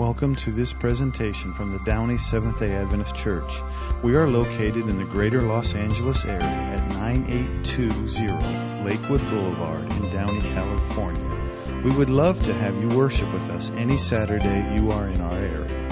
Welcome 0.00 0.34
to 0.36 0.50
this 0.50 0.72
presentation 0.72 1.52
from 1.52 1.72
the 1.72 1.78
Downey 1.80 2.16
Seventh 2.16 2.58
day 2.58 2.72
Adventist 2.72 3.14
Church. 3.14 3.60
We 4.02 4.16
are 4.16 4.26
located 4.26 4.88
in 4.88 4.96
the 4.96 5.04
greater 5.04 5.42
Los 5.42 5.74
Angeles 5.74 6.24
area 6.24 6.42
at 6.42 6.88
9820 6.88 8.82
Lakewood 8.82 9.20
Boulevard 9.28 9.82
in 9.82 10.10
Downey, 10.10 10.40
California. 10.40 11.82
We 11.84 11.90
would 11.94 12.08
love 12.08 12.42
to 12.44 12.54
have 12.54 12.80
you 12.80 12.88
worship 12.96 13.30
with 13.34 13.50
us 13.50 13.70
any 13.72 13.98
Saturday 13.98 14.74
you 14.74 14.90
are 14.90 15.06
in 15.06 15.20
our 15.20 15.38
area. 15.38 15.88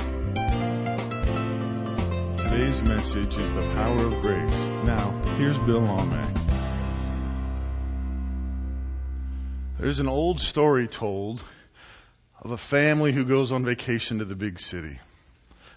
Today's 2.39 2.81
message 2.85 3.37
is 3.37 3.53
the 3.53 3.61
power 3.75 4.07
of 4.07 4.23
grace. 4.23 4.69
Now, 4.85 5.11
here's 5.37 5.59
Bill 5.59 5.83
Almack. 5.83 6.41
There's 9.79 10.01
an 10.01 10.09
old 10.09 10.41
story 10.41 10.89
told 10.89 11.43
of 12.41 12.51
a 12.51 12.59
family 12.59 13.13
who 13.13 13.25
goes 13.25 13.53
on 13.53 13.65
vacation 13.65 14.19
to 14.19 14.25
the 14.25 14.37
big 14.37 14.61
city. 14.61 14.99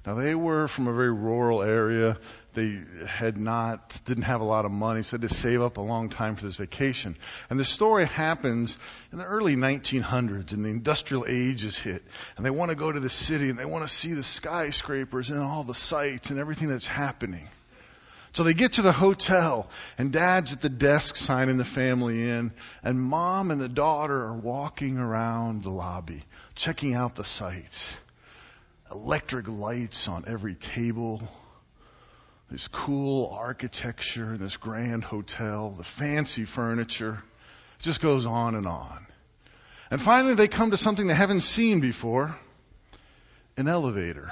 Now 0.05 0.15
they 0.15 0.33
were 0.33 0.67
from 0.67 0.87
a 0.87 0.93
very 0.93 1.13
rural 1.13 1.61
area. 1.61 2.17
They 2.53 2.81
had 3.07 3.37
not, 3.37 4.01
didn't 4.05 4.23
have 4.23 4.41
a 4.41 4.45
lot 4.45 4.65
of 4.65 4.71
money, 4.71 5.03
so 5.03 5.15
they 5.15 5.23
had 5.23 5.29
to 5.29 5.35
save 5.35 5.61
up 5.61 5.77
a 5.77 5.81
long 5.81 6.09
time 6.09 6.35
for 6.35 6.43
this 6.43 6.57
vacation. 6.57 7.15
And 7.49 7.59
the 7.59 7.65
story 7.65 8.05
happens 8.05 8.77
in 9.11 9.19
the 9.19 9.25
early 9.25 9.55
1900s 9.55 10.51
and 10.51 10.65
the 10.65 10.69
industrial 10.69 11.25
age 11.27 11.63
is 11.63 11.77
hit. 11.77 12.03
And 12.35 12.45
they 12.45 12.49
want 12.49 12.71
to 12.71 12.75
go 12.75 12.91
to 12.91 12.99
the 12.99 13.09
city 13.09 13.49
and 13.49 13.59
they 13.59 13.65
want 13.65 13.87
to 13.87 13.93
see 13.93 14.13
the 14.13 14.23
skyscrapers 14.23 15.29
and 15.29 15.39
all 15.39 15.63
the 15.63 15.75
sights 15.75 16.29
and 16.29 16.39
everything 16.39 16.67
that's 16.67 16.87
happening. 16.87 17.47
So 18.33 18.43
they 18.43 18.53
get 18.53 18.73
to 18.73 18.81
the 18.81 18.93
hotel 18.93 19.69
and 19.97 20.11
dad's 20.11 20.53
at 20.53 20.61
the 20.61 20.69
desk 20.69 21.17
signing 21.17 21.57
the 21.57 21.65
family 21.65 22.29
in 22.29 22.53
and 22.81 22.99
mom 22.99 23.51
and 23.51 23.59
the 23.59 23.67
daughter 23.67 24.17
are 24.17 24.37
walking 24.37 24.97
around 24.97 25.63
the 25.63 25.69
lobby, 25.69 26.23
checking 26.61 26.93
out 26.93 27.15
the 27.15 27.23
sights. 27.23 27.97
Electric 28.91 29.47
lights 29.47 30.07
on 30.07 30.25
every 30.27 30.53
table. 30.53 31.19
This 32.51 32.67
cool 32.67 33.33
architecture, 33.33 34.37
this 34.37 34.57
grand 34.57 35.03
hotel, 35.03 35.71
the 35.71 35.83
fancy 35.83 36.45
furniture. 36.45 37.23
It 37.79 37.83
just 37.83 37.99
goes 37.99 38.27
on 38.27 38.53
and 38.53 38.67
on. 38.67 39.07
And 39.89 39.99
finally 39.99 40.35
they 40.35 40.47
come 40.47 40.69
to 40.69 40.77
something 40.77 41.07
they 41.07 41.15
haven't 41.15 41.41
seen 41.41 41.79
before. 41.79 42.35
An 43.57 43.67
elevator. 43.67 44.31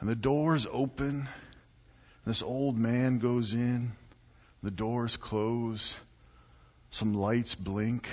And 0.00 0.08
the 0.08 0.14
doors 0.14 0.66
open 0.70 1.26
this 2.26 2.42
old 2.42 2.78
man 2.78 3.20
goes 3.20 3.54
in, 3.54 3.92
the 4.62 4.70
doors 4.70 5.16
close, 5.16 5.98
some 6.90 7.14
lights 7.14 7.54
blink, 7.54 8.06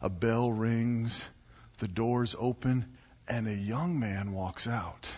a 0.00 0.08
bell 0.08 0.52
rings, 0.52 1.24
the 1.78 1.88
doors 1.88 2.36
open, 2.38 2.84
and 3.28 3.46
a 3.46 3.54
young 3.54 3.98
man 3.98 4.32
walks 4.32 4.66
out. 4.66 5.08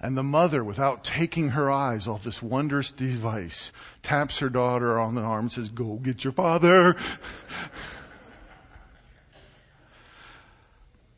And 0.00 0.16
the 0.16 0.22
mother, 0.22 0.64
without 0.64 1.04
taking 1.04 1.50
her 1.50 1.70
eyes 1.70 2.08
off 2.08 2.24
this 2.24 2.42
wondrous 2.42 2.90
device, 2.90 3.70
taps 4.02 4.38
her 4.38 4.48
daughter 4.48 4.98
on 4.98 5.14
the 5.14 5.20
arm 5.20 5.44
and 5.44 5.52
says, 5.52 5.68
Go 5.68 5.96
get 5.96 6.24
your 6.24 6.32
father. 6.32 6.96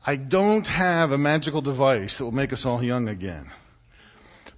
I 0.04 0.16
don't 0.16 0.66
have 0.66 1.12
a 1.12 1.18
magical 1.18 1.60
device 1.60 2.18
that 2.18 2.24
will 2.24 2.32
make 2.32 2.52
us 2.52 2.66
all 2.66 2.82
young 2.82 3.08
again. 3.08 3.52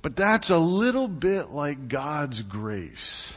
But 0.00 0.16
that's 0.16 0.48
a 0.48 0.58
little 0.58 1.06
bit 1.06 1.50
like 1.50 1.88
God's 1.88 2.40
grace. 2.40 3.36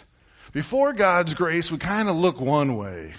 Before 0.53 0.93
God's 0.93 1.33
grace, 1.33 1.69
we 1.69 1.77
kind 1.79 2.07
of 2.07 2.15
look 2.15 2.39
one 2.39 2.77
way. 2.77 3.13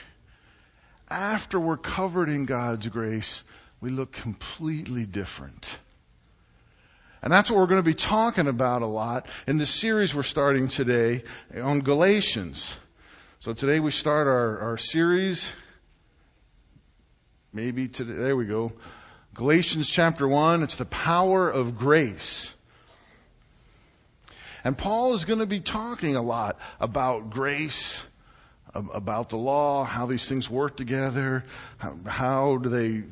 After 1.11 1.59
we're 1.59 1.79
covered 1.79 2.29
in 2.29 2.45
God's 2.45 2.89
grace, 2.89 3.43
we 3.81 3.91
look 3.91 4.13
completely 4.13 5.07
different. 5.07 5.79
And 7.23 7.33
that's 7.33 7.51
what 7.51 7.59
we're 7.59 7.67
going 7.67 7.81
to 7.81 7.91
be 7.91 7.95
talking 7.95 8.47
about 8.47 8.83
a 8.83 8.87
lot 8.87 9.27
in 9.47 9.59
the 9.59 9.67
series 9.67 10.15
we're 10.15 10.23
starting 10.23 10.69
today 10.69 11.25
on 11.61 11.81
Galatians. 11.81 12.77
So 13.41 13.55
today 13.55 13.81
we 13.81 13.91
start 13.91 14.29
our, 14.29 14.59
our 14.61 14.79
series. 14.79 15.53
Maybe 17.53 17.89
today, 17.89 18.13
there 18.13 18.37
we 18.37 18.45
go. 18.45 18.73
Galatians 19.35 19.89
chapter 19.89 20.29
1, 20.29 20.63
it's 20.63 20.77
the 20.77 20.85
power 20.85 21.49
of 21.49 21.79
grace. 21.79 22.55
And 24.63 24.77
Paul 24.77 25.15
is 25.15 25.25
going 25.25 25.39
to 25.39 25.47
be 25.47 25.61
talking 25.61 26.17
a 26.17 26.23
lot 26.23 26.59
about 26.81 27.31
grace, 27.31 28.05
about 28.93 29.29
the 29.31 29.37
law, 29.37 29.85
how 29.85 30.07
these 30.07 30.29
things 30.29 30.49
work 30.51 30.77
together, 30.77 31.45
how, 31.79 31.97
how 32.07 32.57
do 32.59 32.69
they 32.69 33.05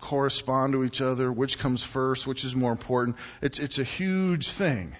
correspond 0.00 0.74
to 0.74 0.84
each 0.84 1.00
other, 1.00 1.32
which 1.32 1.58
comes 1.58 1.82
first, 1.82 2.26
which 2.26 2.44
is 2.44 2.54
more 2.54 2.72
important. 2.72 3.16
It's, 3.40 3.58
it's 3.58 3.78
a 3.78 3.84
huge 3.84 4.48
thing. 4.48 4.94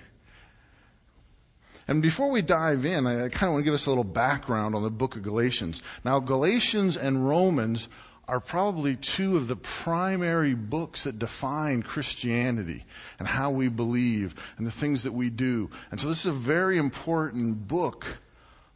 And 1.86 2.00
before 2.00 2.30
we 2.30 2.40
dive 2.40 2.86
in, 2.86 3.06
I, 3.06 3.26
I 3.26 3.28
kind 3.28 3.44
of 3.44 3.52
want 3.52 3.60
to 3.60 3.64
give 3.64 3.74
us 3.74 3.86
a 3.86 3.90
little 3.90 4.04
background 4.04 4.74
on 4.74 4.82
the 4.82 4.90
book 4.90 5.16
of 5.16 5.22
Galatians. 5.22 5.82
Now, 6.04 6.20
Galatians 6.20 6.96
and 6.96 7.28
Romans 7.28 7.88
are 8.26 8.40
probably 8.40 8.96
two 8.96 9.36
of 9.36 9.48
the 9.48 9.56
primary 9.56 10.54
books 10.54 11.04
that 11.04 11.18
define 11.18 11.82
Christianity 11.82 12.84
and 13.18 13.28
how 13.28 13.50
we 13.50 13.68
believe 13.68 14.34
and 14.56 14.66
the 14.66 14.70
things 14.70 15.02
that 15.02 15.12
we 15.12 15.28
do. 15.28 15.68
And 15.90 16.00
so 16.00 16.08
this 16.08 16.20
is 16.20 16.26
a 16.26 16.32
very 16.32 16.78
important 16.78 17.68
book 17.68 18.06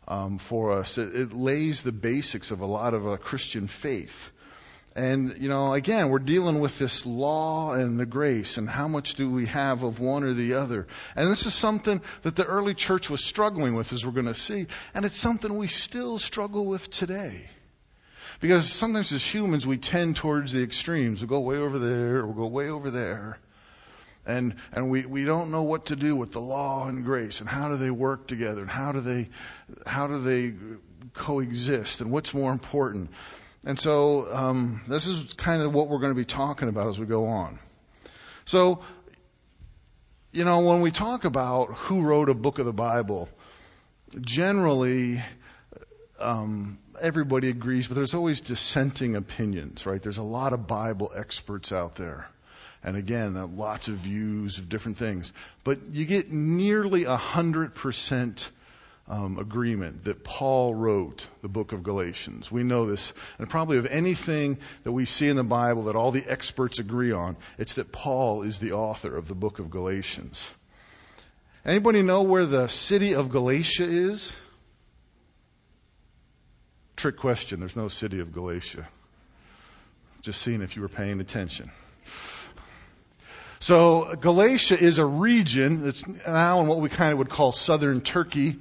um, 0.09 0.39
for 0.39 0.73
us. 0.73 0.99
It, 0.99 1.15
it, 1.15 1.33
lays 1.33 1.83
the 1.83 1.93
basics 1.93 2.51
of 2.51 2.61
a 2.61 2.67
lot 2.67 2.95
of 2.95 3.07
uh, 3.07 3.17
Christian 3.19 3.69
faith. 3.69 4.33
And, 4.97 5.37
you 5.39 5.49
know, 5.49 5.75
again, 5.75 6.09
we're 6.09 6.19
dealing 6.19 6.59
with 6.59 6.79
this 6.79 7.07
law 7.07 7.73
and 7.75 8.01
the 8.01 8.07
grace 8.07 8.57
and 8.57 8.69
how 8.69 8.89
much 8.89 9.15
do 9.15 9.31
we 9.31 9.47
have 9.47 9.85
of 9.85 10.01
one 10.01 10.25
or 10.25 10.33
the 10.33 10.55
other. 10.55 10.89
And 11.15 11.31
this 11.31 11.47
is 11.47 11.55
something 11.55 12.01
that 12.23 12.35
the 12.35 12.45
early 12.45 12.75
church 12.75 13.09
was 13.09 13.23
struggling 13.23 13.75
with, 13.75 13.93
as 13.93 14.05
we're 14.05 14.13
going 14.13 14.27
to 14.27 14.35
see. 14.35 14.67
And 14.95 15.05
it's 15.05 15.17
something 15.17 15.57
we 15.57 15.69
still 15.69 16.19
struggle 16.19 16.67
with 16.67 16.91
today. 16.91 17.49
Because 18.41 18.69
sometimes 18.69 19.13
as 19.13 19.23
humans 19.23 19.67
we 19.67 19.77
tend 19.77 20.17
towards 20.17 20.53
the 20.53 20.63
extremes. 20.63 21.21
We'll 21.21 21.29
go 21.29 21.41
way 21.41 21.59
over 21.59 21.79
there 21.79 22.25
we'll 22.25 22.35
go 22.35 22.47
way 22.47 22.69
over 22.69 22.91
there. 22.91 23.39
And, 24.29 24.57
and 24.73 24.91
we, 24.91 25.07
we 25.07 25.25
don't 25.25 25.51
know 25.51 25.63
what 25.63 25.87
to 25.87 25.97
do 25.97 26.15
with 26.15 26.33
the 26.33 26.41
law 26.41 26.87
and 26.87 27.03
grace 27.03 27.41
and 27.41 27.49
how 27.49 27.71
do 27.71 27.79
they 27.79 27.91
work 27.91 28.29
together 28.29 28.61
and 28.61 28.71
how 28.71 28.93
do 28.93 29.01
they, 29.01 29.29
how 29.87 30.07
do 30.07 30.21
they 30.21 30.53
coexist 31.15 32.03
and 32.03 32.13
what's 32.13 32.35
more 32.35 32.53
important. 32.53 33.11
And 33.65 33.81
so, 33.81 34.29
um, 34.31 34.83
this 34.87 35.07
is 35.07 35.33
kind 35.33 35.63
of 35.63 35.73
what 35.73 35.89
we're 35.89 35.99
going 35.99 36.13
to 36.13 36.19
be 36.19 36.27
talking 36.27 36.69
about 36.69 36.89
as 36.89 36.99
we 36.99 37.07
go 37.07 37.25
on. 37.25 37.59
So, 38.45 38.83
you 40.31 40.45
know, 40.45 40.61
when 40.61 40.83
we 40.83 40.91
talk 40.91 41.25
about 41.25 41.73
who 41.73 42.03
wrote 42.03 42.29
a 42.29 42.35
book 42.35 42.59
of 42.59 42.67
the 42.67 42.73
Bible, 42.75 43.31
generally, 44.21 45.23
um, 46.21 46.79
everybody 47.01 47.49
agrees, 47.49 47.89
but 47.89 47.95
there's 47.95 48.15
always 48.15 48.43
dissenting 48.43 49.17
opinions, 49.17 49.87
right? 49.87 50.03
There's 50.03 50.19
a 50.19 50.23
lot 50.23 50.53
of 50.53 50.67
Bible 50.67 51.13
experts 51.17 51.73
out 51.73 51.97
there. 51.97 52.29
And 52.83 52.97
again, 52.97 53.37
uh, 53.37 53.47
lots 53.47 53.89
of 53.89 53.97
views 53.97 54.59
of 54.59 54.69
different 54.69 54.99
things. 54.99 55.33
But 55.65 55.95
you 55.95 56.05
get 56.05 56.31
nearly 56.31 57.05
a 57.05 57.17
hundred 57.17 57.75
percent 57.75 58.51
um, 59.09 59.39
agreement 59.39 60.05
that 60.05 60.23
Paul 60.23 60.75
wrote 60.75 61.27
the 61.41 61.49
book 61.49 61.73
of 61.73 61.83
Galatians. 61.83 62.53
We 62.53 62.63
know 62.63 62.87
this, 62.87 63.13
and 63.39 63.49
probably 63.49 63.79
of 63.79 63.87
anything 63.87 64.59
that 64.85 64.93
we 64.93 65.07
see 65.07 65.29
in 65.29 65.37
the 65.37 65.45
Bible 65.45 65.85
that 65.85 65.97
all 65.97 66.11
the 66.11 66.25
experts 66.29 66.79
agree 66.79 67.13
on, 67.13 67.37
it's 67.57 67.77
that 67.77 67.91
Paul 67.91 68.43
is 68.43 68.59
the 68.59 68.73
author 68.73 69.17
of 69.17 69.27
the 69.27 69.35
book 69.35 69.59
of 69.59 69.71
Galatians. 69.71 70.51
Anybody 71.65 72.03
know 72.03 72.23
where 72.23 72.47
the 72.47 72.69
city 72.69 73.15
of 73.15 73.31
Galatia 73.31 73.85
is? 73.85 74.37
Trick 76.97 77.17
question. 77.17 77.61
There's 77.61 77.77
no 77.77 77.89
city 77.89 78.21
of 78.21 78.33
Galatia. 78.33 78.87
Just 80.23 80.43
seeing 80.43 80.63
if 80.63 80.77
you 80.77 80.83
were 80.83 80.89
paying 80.89 81.21
attention. 81.21 81.71
So 83.61 84.15
Galatia 84.15 84.79
is 84.79 84.99
a 84.99 85.07
region 85.07 85.83
that's 85.83 86.07
now 86.27 86.61
in 86.61 86.67
what 86.67 86.81
we 86.81 86.89
kind 86.89 87.13
of 87.13 87.19
would 87.19 87.31
call 87.31 87.53
southern 87.53 88.01
Turkey. 88.01 88.57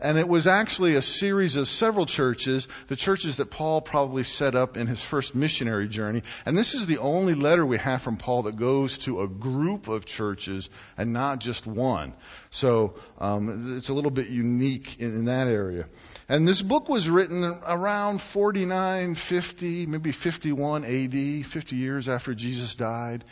And 0.00 0.16
it 0.16 0.28
was 0.28 0.46
actually 0.46 0.94
a 0.94 1.02
series 1.02 1.56
of 1.56 1.66
several 1.66 2.06
churches, 2.06 2.68
the 2.86 2.94
churches 2.94 3.38
that 3.38 3.50
Paul 3.50 3.80
probably 3.80 4.22
set 4.22 4.54
up 4.54 4.76
in 4.76 4.86
his 4.86 5.02
first 5.02 5.34
missionary 5.34 5.88
journey. 5.88 6.22
And 6.46 6.56
this 6.56 6.74
is 6.74 6.86
the 6.86 6.98
only 6.98 7.34
letter 7.34 7.66
we 7.66 7.78
have 7.78 8.00
from 8.00 8.16
Paul 8.16 8.42
that 8.42 8.56
goes 8.56 8.98
to 8.98 9.22
a 9.22 9.28
group 9.28 9.88
of 9.88 10.06
churches 10.06 10.70
and 10.96 11.12
not 11.12 11.40
just 11.40 11.66
one. 11.66 12.14
So 12.50 12.96
um, 13.18 13.76
it's 13.76 13.88
a 13.88 13.94
little 13.94 14.12
bit 14.12 14.28
unique 14.28 15.00
in, 15.00 15.16
in 15.16 15.24
that 15.24 15.48
area. 15.48 15.86
And 16.28 16.46
this 16.46 16.62
book 16.62 16.88
was 16.88 17.10
written 17.10 17.42
around 17.66 18.22
49, 18.22 19.16
50, 19.16 19.86
maybe 19.86 20.12
51 20.12 20.84
AD, 20.84 21.46
50 21.46 21.76
years 21.76 22.08
after 22.08 22.34
Jesus 22.34 22.76
died. 22.76 23.24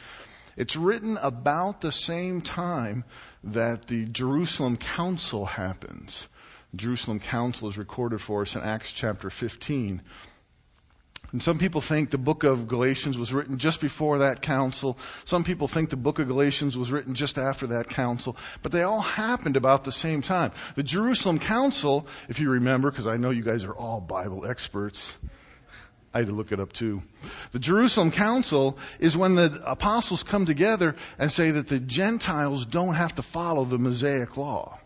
It's 0.57 0.77
written 0.77 1.19
about 1.19 1.81
the 1.81 1.93
same 1.93 2.41
time 2.41 3.05
that 3.45 3.87
the 3.87 4.07
Jerusalem 4.07 4.79
Council 4.79 5.45
happens. 5.45 6.27
Jerusalem 6.75 7.21
Council 7.21 7.69
is 7.69 7.77
recorded 7.77 8.21
for 8.21 8.43
us 8.43 8.57
in 8.57 8.63
Acts 8.63 8.93
chapter 8.93 9.31
15. 9.31 10.03
And 11.33 11.43
some 11.43 11.59
people 11.59 11.81
think 11.81 12.11
the 12.11 12.19
book 12.19 12.45
of 12.45 12.69
Galatians 12.69 13.19
was 13.19 13.35
written 13.35 13.59
just 13.59 13.81
before 13.81 14.19
that 14.19 14.41
council. 14.41 14.97
Some 15.25 15.45
people 15.45 15.69
think 15.69 15.91
the 15.91 15.97
book 15.97 16.19
of 16.19 16.29
Galatians 16.29 16.77
was 16.77 16.91
written 16.91 17.15
just 17.15 17.37
after 17.37 17.69
that 17.69 17.89
council. 17.89 18.37
But 18.63 18.73
they 18.73 18.83
all 18.83 19.01
happened 19.01 19.57
about 19.57 19.85
the 19.85 19.93
same 19.93 20.23
time. 20.23 20.53
The 20.77 20.83
Jerusalem 20.83 21.39
Council, 21.39 22.07
if 22.29 22.41
you 22.41 22.51
remember, 22.51 22.91
because 22.91 23.07
I 23.07 23.17
know 23.17 23.31
you 23.31 23.43
guys 23.43 23.65
are 23.65 23.75
all 23.75 24.01
Bible 24.01 24.47
experts. 24.47 25.19
I 26.17 26.21
had 26.21 26.29
to 26.29 26.33
look 26.33 26.51
it 26.51 26.61
up 26.61 26.73
too. 26.73 27.03
The 27.51 27.59
Jerusalem 27.59 28.11
Council 28.11 28.79
is 28.99 29.19
when 29.19 29.35
the 29.35 29.63
apostles 29.67 30.23
come 30.23 30.47
together 30.47 30.97
and 31.19 31.31
say 31.31 31.51
that 31.51 31.69
the 31.69 31.79
Gentiles 31.79 32.65
don't 32.65 32.95
have 32.95 33.17
to 33.17 33.23
follow 33.23 33.67
the 33.67 33.77
Mosaic 33.77 34.39
law. 34.39 34.81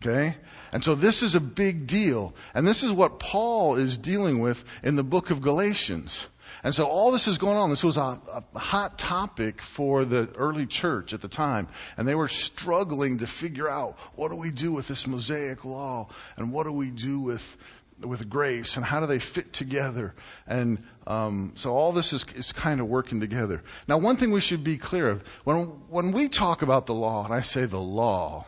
Okay? 0.00 0.34
And 0.72 0.82
so 0.82 0.94
this 0.94 1.22
is 1.22 1.34
a 1.34 1.40
big 1.40 1.86
deal. 1.86 2.34
And 2.54 2.66
this 2.66 2.82
is 2.82 2.90
what 2.90 3.18
Paul 3.18 3.76
is 3.76 3.98
dealing 3.98 4.38
with 4.38 4.64
in 4.82 4.96
the 4.96 5.04
book 5.04 5.28
of 5.28 5.42
Galatians. 5.42 6.26
And 6.62 6.74
so 6.74 6.86
all 6.86 7.12
this 7.12 7.28
is 7.28 7.36
going 7.36 7.58
on. 7.58 7.68
This 7.68 7.84
was 7.84 7.98
a, 7.98 8.18
a, 8.54 8.58
hot 8.58 8.98
topic 8.98 9.60
for 9.60 10.06
the 10.06 10.30
early 10.36 10.64
church 10.64 11.12
at 11.12 11.20
the 11.20 11.28
time. 11.28 11.68
And 11.98 12.08
they 12.08 12.14
were 12.14 12.28
struggling 12.28 13.18
to 13.18 13.26
figure 13.26 13.68
out 13.68 13.98
what 14.14 14.30
do 14.30 14.36
we 14.36 14.50
do 14.50 14.72
with 14.72 14.88
this 14.88 15.06
Mosaic 15.06 15.66
law? 15.66 16.08
And 16.38 16.50
what 16.50 16.64
do 16.64 16.72
we 16.72 16.88
do 16.88 17.20
with, 17.20 17.56
with 18.00 18.28
grace? 18.28 18.76
And 18.76 18.84
how 18.84 19.00
do 19.00 19.06
they 19.06 19.18
fit 19.18 19.52
together? 19.52 20.12
And 20.46 20.78
um, 21.06 21.52
so 21.56 21.74
all 21.74 21.92
this 21.92 22.12
is, 22.12 22.24
is 22.34 22.52
kind 22.52 22.80
of 22.80 22.88
working 22.88 23.20
together. 23.20 23.62
Now 23.88 23.98
one 23.98 24.16
thing 24.16 24.30
we 24.30 24.40
should 24.40 24.64
be 24.64 24.76
clear 24.76 25.08
of. 25.08 25.28
When, 25.44 25.64
when 25.88 26.12
we 26.12 26.28
talk 26.28 26.62
about 26.62 26.86
the 26.86 26.94
law, 26.94 27.24
and 27.24 27.34
I 27.34 27.42
say 27.42 27.66
the 27.66 27.80
law, 27.80 28.46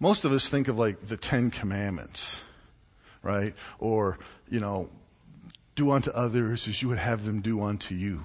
most 0.00 0.24
of 0.24 0.32
us 0.32 0.48
think 0.48 0.68
of 0.68 0.78
like 0.78 1.00
the 1.00 1.16
Ten 1.16 1.50
Commandments, 1.50 2.40
right? 3.22 3.54
Or, 3.78 4.18
you 4.48 4.60
know, 4.60 4.88
do 5.74 5.90
unto 5.90 6.10
others 6.10 6.68
as 6.68 6.80
you 6.80 6.88
would 6.88 6.98
have 6.98 7.24
them 7.24 7.40
do 7.40 7.62
unto 7.62 7.94
you, 7.94 8.24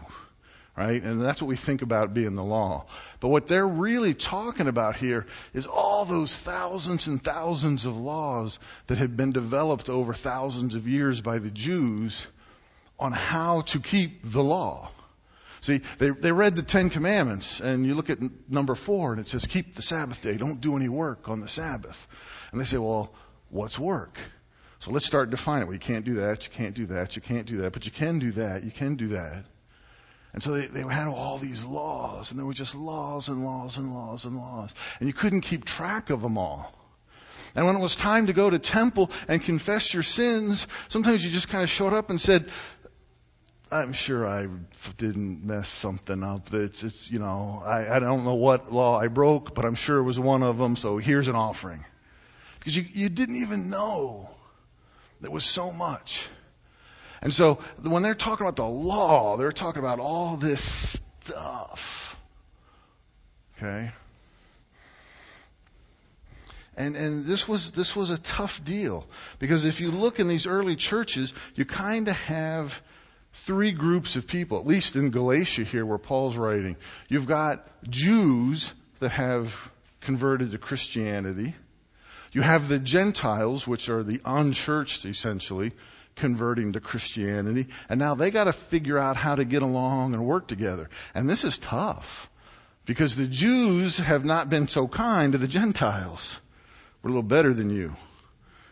right? 0.76 1.02
And 1.02 1.22
that's 1.22 1.42
what 1.42 1.48
we 1.48 1.56
think 1.56 1.82
about 1.82 2.14
being 2.14 2.36
the 2.36 2.44
law. 2.44 2.86
But 3.20 3.30
what 3.30 3.48
they're 3.48 3.68
really 3.68 4.14
talking 4.14 4.68
about 4.68 4.96
here 4.96 5.28
is 5.54 5.68
all 5.68 6.06
those 6.06 6.36
thousands 6.36 7.08
and 7.08 7.24
thousands 7.24 7.86
of 7.86 7.96
laws 7.96 8.60
that 8.88 8.98
had 8.98 9.16
been 9.16 9.32
developed 9.32 9.90
over 9.90 10.14
thousands 10.14 10.76
of 10.76 10.88
years 10.88 11.22
by 11.22 11.38
the 11.38 11.52
Jews 11.52 12.26
on 13.00 13.12
how 13.12 13.62
to 13.62 13.80
keep 13.80 14.20
the 14.24 14.44
law. 14.44 14.90
See, 15.62 15.78
they, 15.98 16.10
they 16.10 16.32
read 16.32 16.58
the 16.58 16.64
Ten 16.64 16.90
Commandments, 16.90 17.62
and 17.62 17.86
you 17.86 17.94
look 17.94 18.10
at 18.10 18.20
number 18.50 18.76
four, 18.76 19.14
and 19.14 19.22
it 19.22 19.30
says, 19.30 19.46
keep 19.46 19.76
the 19.76 19.82
Sabbath 19.82 20.22
day. 20.22 20.36
Don't 20.36 20.60
do 20.60 20.76
any 20.76 20.90
work 20.90 21.30
on 21.30 21.40
the 21.40 21.48
Sabbath. 21.48 22.08
And 22.52 22.60
they 22.60 22.66
say, 22.66 22.78
well, 22.78 23.14
what's 23.50 23.80
work? 23.80 24.18
So 24.80 24.92
let's 24.92 25.06
start 25.06 25.30
defining 25.30 25.64
it. 25.64 25.66
Well, 25.68 25.76
you 25.76 25.80
can't 25.80 26.04
do 26.04 26.16
that, 26.16 26.46
you 26.46 26.52
can't 26.52 26.76
do 26.76 26.88
that, 26.88 27.16
you 27.16 27.22
can't 27.22 27.46
do 27.46 27.58
that, 27.60 27.72
but 27.72 27.86
you 27.86 27.92
can 27.94 28.20
do 28.20 28.32
that, 28.32 28.66
you 28.66 28.72
can 28.72 28.96
do 28.96 29.08
that. 29.10 29.46
And 30.34 30.42
so 30.42 30.52
they, 30.52 30.66
they 30.66 30.82
had 30.82 31.08
all 31.08 31.38
these 31.38 31.64
laws, 31.64 32.32
and 32.32 32.40
there 32.40 32.46
were 32.46 32.54
just 32.54 32.74
laws 32.74 33.30
and 33.30 33.46
laws 33.46 33.78
and 33.78 33.94
laws 33.94 34.26
and 34.26 34.36
laws. 34.36 34.74
And 35.00 35.08
you 35.08 35.14
couldn't 35.14 35.42
keep 35.42 35.64
track 35.64 36.10
of 36.10 36.22
them 36.22 36.38
all. 36.38 36.74
And 37.56 37.68
when 37.68 37.76
it 37.76 37.82
was 37.82 37.96
time 37.96 38.28
to 38.28 38.34
go 38.34 38.50
to 38.50 38.58
temple 38.58 39.12
and 39.28 39.42
confess 39.42 39.94
your 39.94 40.02
sins, 40.02 40.66
sometimes 40.88 41.24
you 41.24 41.30
just 41.30 41.50
kind 41.50 41.64
of 41.64 41.70
showed 41.70 41.94
up 41.94 42.10
and 42.10 42.20
said, 42.20 42.50
I'm 43.72 43.94
sure 43.94 44.28
I 44.28 44.48
didn't 44.98 45.44
mess 45.44 45.68
something 45.68 46.24
up. 46.24 46.52
It's, 46.54 46.84
it's 46.84 47.12
you 47.12 47.20
know, 47.20 47.62
I, 47.66 47.96
I 47.96 48.00
don't 48.00 48.24
know 48.24 48.36
what 48.36 48.74
law 48.74 49.00
I 49.00 49.08
broke, 49.08 49.54
but 49.54 49.66
I'm 49.66 49.76
sure 49.76 50.00
it 50.00 50.04
was 50.04 50.20
one 50.20 50.44
of 50.44 50.58
them. 50.58 50.76
So 50.76 50.98
here's 50.98 51.28
an 51.28 51.36
offering, 51.36 51.86
because 52.60 52.76
you 52.76 52.86
you 52.94 53.10
didn't 53.10 53.38
even 53.38 53.70
know 53.70 54.30
there 55.22 55.32
was 55.32 55.44
so 55.46 55.72
much. 55.72 56.28
And 57.24 57.34
so 57.34 57.60
when 57.82 58.04
they're 58.04 58.16
talking 58.16 58.46
about 58.46 58.58
the 58.58 58.66
law, 58.66 59.38
they're 59.38 59.54
talking 59.54 59.80
about 59.80 60.00
all 60.00 60.36
this 60.36 61.00
stuff. 61.22 62.20
Okay. 63.58 63.92
And, 66.76 66.98
and 66.98 67.26
this 67.26 67.48
was, 67.48 67.72
this 67.72 67.96
was 67.96 68.10
a 68.10 68.18
tough 68.18 68.62
deal. 68.66 69.08
Because 69.40 69.64
if 69.64 69.80
you 69.80 69.92
look 69.92 70.20
in 70.20 70.28
these 70.28 70.46
early 70.46 70.76
churches, 70.76 71.34
you 71.56 71.64
kind 71.64 72.10
of 72.10 72.22
have 72.24 72.82
three 73.32 73.72
groups 73.72 74.18
of 74.18 74.28
people, 74.28 74.60
at 74.60 74.68
least 74.68 74.98
in 74.98 75.10
Galatia 75.10 75.64
here 75.64 75.86
where 75.86 75.98
Paul's 75.98 76.36
writing. 76.36 76.76
You've 77.08 77.28
got 77.28 77.66
Jews 77.90 78.74
that 79.00 79.14
have 79.14 79.58
converted 80.02 80.52
to 80.52 80.58
Christianity. 80.58 81.56
You 82.34 82.42
have 82.42 82.68
the 82.68 82.80
Gentiles, 82.80 83.66
which 83.66 83.88
are 83.88 84.04
the 84.04 84.20
unchurched 84.26 85.06
essentially, 85.06 85.72
converting 86.16 86.74
to 86.74 86.80
Christianity. 86.80 87.68
And 87.90 88.00
now 88.00 88.16
they 88.16 88.32
gotta 88.32 88.54
figure 88.54 89.00
out 89.00 89.16
how 89.16 89.36
to 89.36 89.46
get 89.46 89.62
along 89.62 90.14
and 90.14 90.26
work 90.26 90.48
together. 90.48 90.88
And 91.14 91.30
this 91.30 91.44
is 91.44 91.58
tough. 91.58 92.30
Because 92.86 93.16
the 93.16 93.28
Jews 93.28 93.98
have 93.98 94.26
not 94.26 94.50
been 94.50 94.68
so 94.68 94.88
kind 94.88 95.32
to 95.32 95.38
the 95.38 95.48
Gentiles. 95.48 96.40
We're 97.02 97.10
a 97.10 97.14
little 97.14 97.24
better 97.24 97.54
than 97.54 97.70
you. 97.70 97.94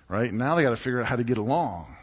Right? 0.08 0.32
Now 0.34 0.56
they 0.56 0.64
gotta 0.64 0.76
figure 0.76 1.00
out 1.00 1.06
how 1.06 1.16
to 1.16 1.24
get 1.24 1.38
along. 1.38 1.96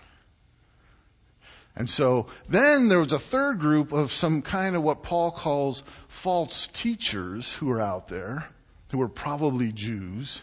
And 1.79 1.89
so 1.89 2.27
then 2.49 2.89
there 2.89 2.99
was 2.99 3.13
a 3.13 3.21
third 3.21 3.61
group 3.61 3.93
of 3.93 4.11
some 4.11 4.43
kind 4.43 4.75
of 4.75 4.83
what 4.83 5.05
Paul 5.05 5.31
calls 5.31 5.85
false 6.09 6.67
teachers 6.67 7.55
who 7.55 7.71
are 7.71 7.81
out 7.81 8.09
there, 8.09 8.49
who 8.91 9.01
are 9.01 9.09
probably 9.09 9.71
Jews, 9.71 10.43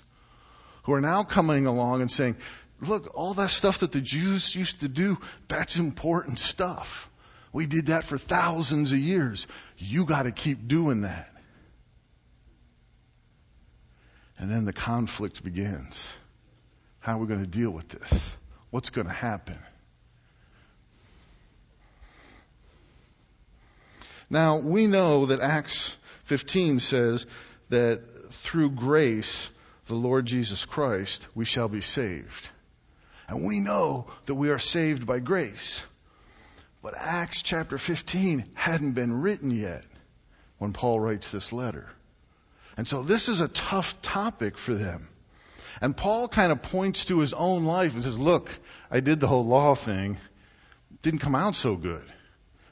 who 0.83 0.93
are 0.93 1.01
now 1.01 1.23
coming 1.23 1.65
along 1.65 1.99
and 1.99 2.09
saying, 2.09 2.37
look, 2.81 3.11
all 3.15 3.33
that 3.35 3.51
stuff 3.51 3.79
that 3.79 3.91
the 3.91 4.01
Jews 4.01 4.55
used 4.55 4.81
to 4.81 4.87
do, 4.87 5.17
that's 5.47 5.77
important 5.77 6.39
stuff. 6.39 7.09
We 7.53 7.65
did 7.65 7.87
that 7.87 8.03
for 8.03 8.17
thousands 8.17 8.91
of 8.91 8.99
years. 8.99 9.47
You 9.77 10.05
gotta 10.05 10.31
keep 10.31 10.67
doing 10.67 11.01
that. 11.01 11.31
And 14.37 14.51
then 14.51 14.65
the 14.65 14.73
conflict 14.73 15.43
begins. 15.43 16.07
How 16.99 17.17
are 17.17 17.17
we 17.19 17.27
going 17.27 17.41
to 17.41 17.47
deal 17.47 17.71
with 17.71 17.87
this? 17.87 18.35
What's 18.71 18.89
going 18.89 19.07
to 19.07 19.13
happen? 19.13 19.57
Now, 24.29 24.57
we 24.57 24.87
know 24.87 25.27
that 25.27 25.39
Acts 25.39 25.95
15 26.23 26.79
says 26.79 27.25
that 27.69 28.01
through 28.31 28.71
grace, 28.71 29.51
the 29.85 29.93
Lord 29.93 30.25
Jesus 30.25 30.65
Christ, 30.65 31.27
we 31.35 31.45
shall 31.45 31.69
be 31.69 31.81
saved. 31.81 32.49
And 33.27 33.45
we 33.45 33.59
know 33.59 34.07
that 34.25 34.35
we 34.35 34.49
are 34.49 34.59
saved 34.59 35.05
by 35.05 35.19
grace. 35.19 35.83
But 36.81 36.93
Acts 36.97 37.41
chapter 37.41 37.77
15 37.77 38.45
hadn't 38.53 38.91
been 38.91 39.21
written 39.21 39.49
yet 39.49 39.83
when 40.59 40.73
Paul 40.73 40.99
writes 40.99 41.31
this 41.31 41.51
letter. 41.51 41.87
And 42.77 42.87
so 42.87 43.01
this 43.01 43.29
is 43.29 43.41
a 43.41 43.47
tough 43.47 44.01
topic 44.01 44.57
for 44.57 44.75
them. 44.75 45.07
And 45.81 45.95
Paul 45.95 46.27
kind 46.27 46.51
of 46.51 46.61
points 46.61 47.05
to 47.05 47.19
his 47.19 47.33
own 47.33 47.65
life 47.65 47.95
and 47.95 48.03
says, 48.03 48.17
look, 48.17 48.51
I 48.91 48.99
did 48.99 49.19
the 49.19 49.27
whole 49.27 49.45
law 49.45 49.75
thing. 49.75 50.17
Didn't 51.01 51.19
come 51.19 51.35
out 51.35 51.55
so 51.55 51.75
good. 51.75 52.05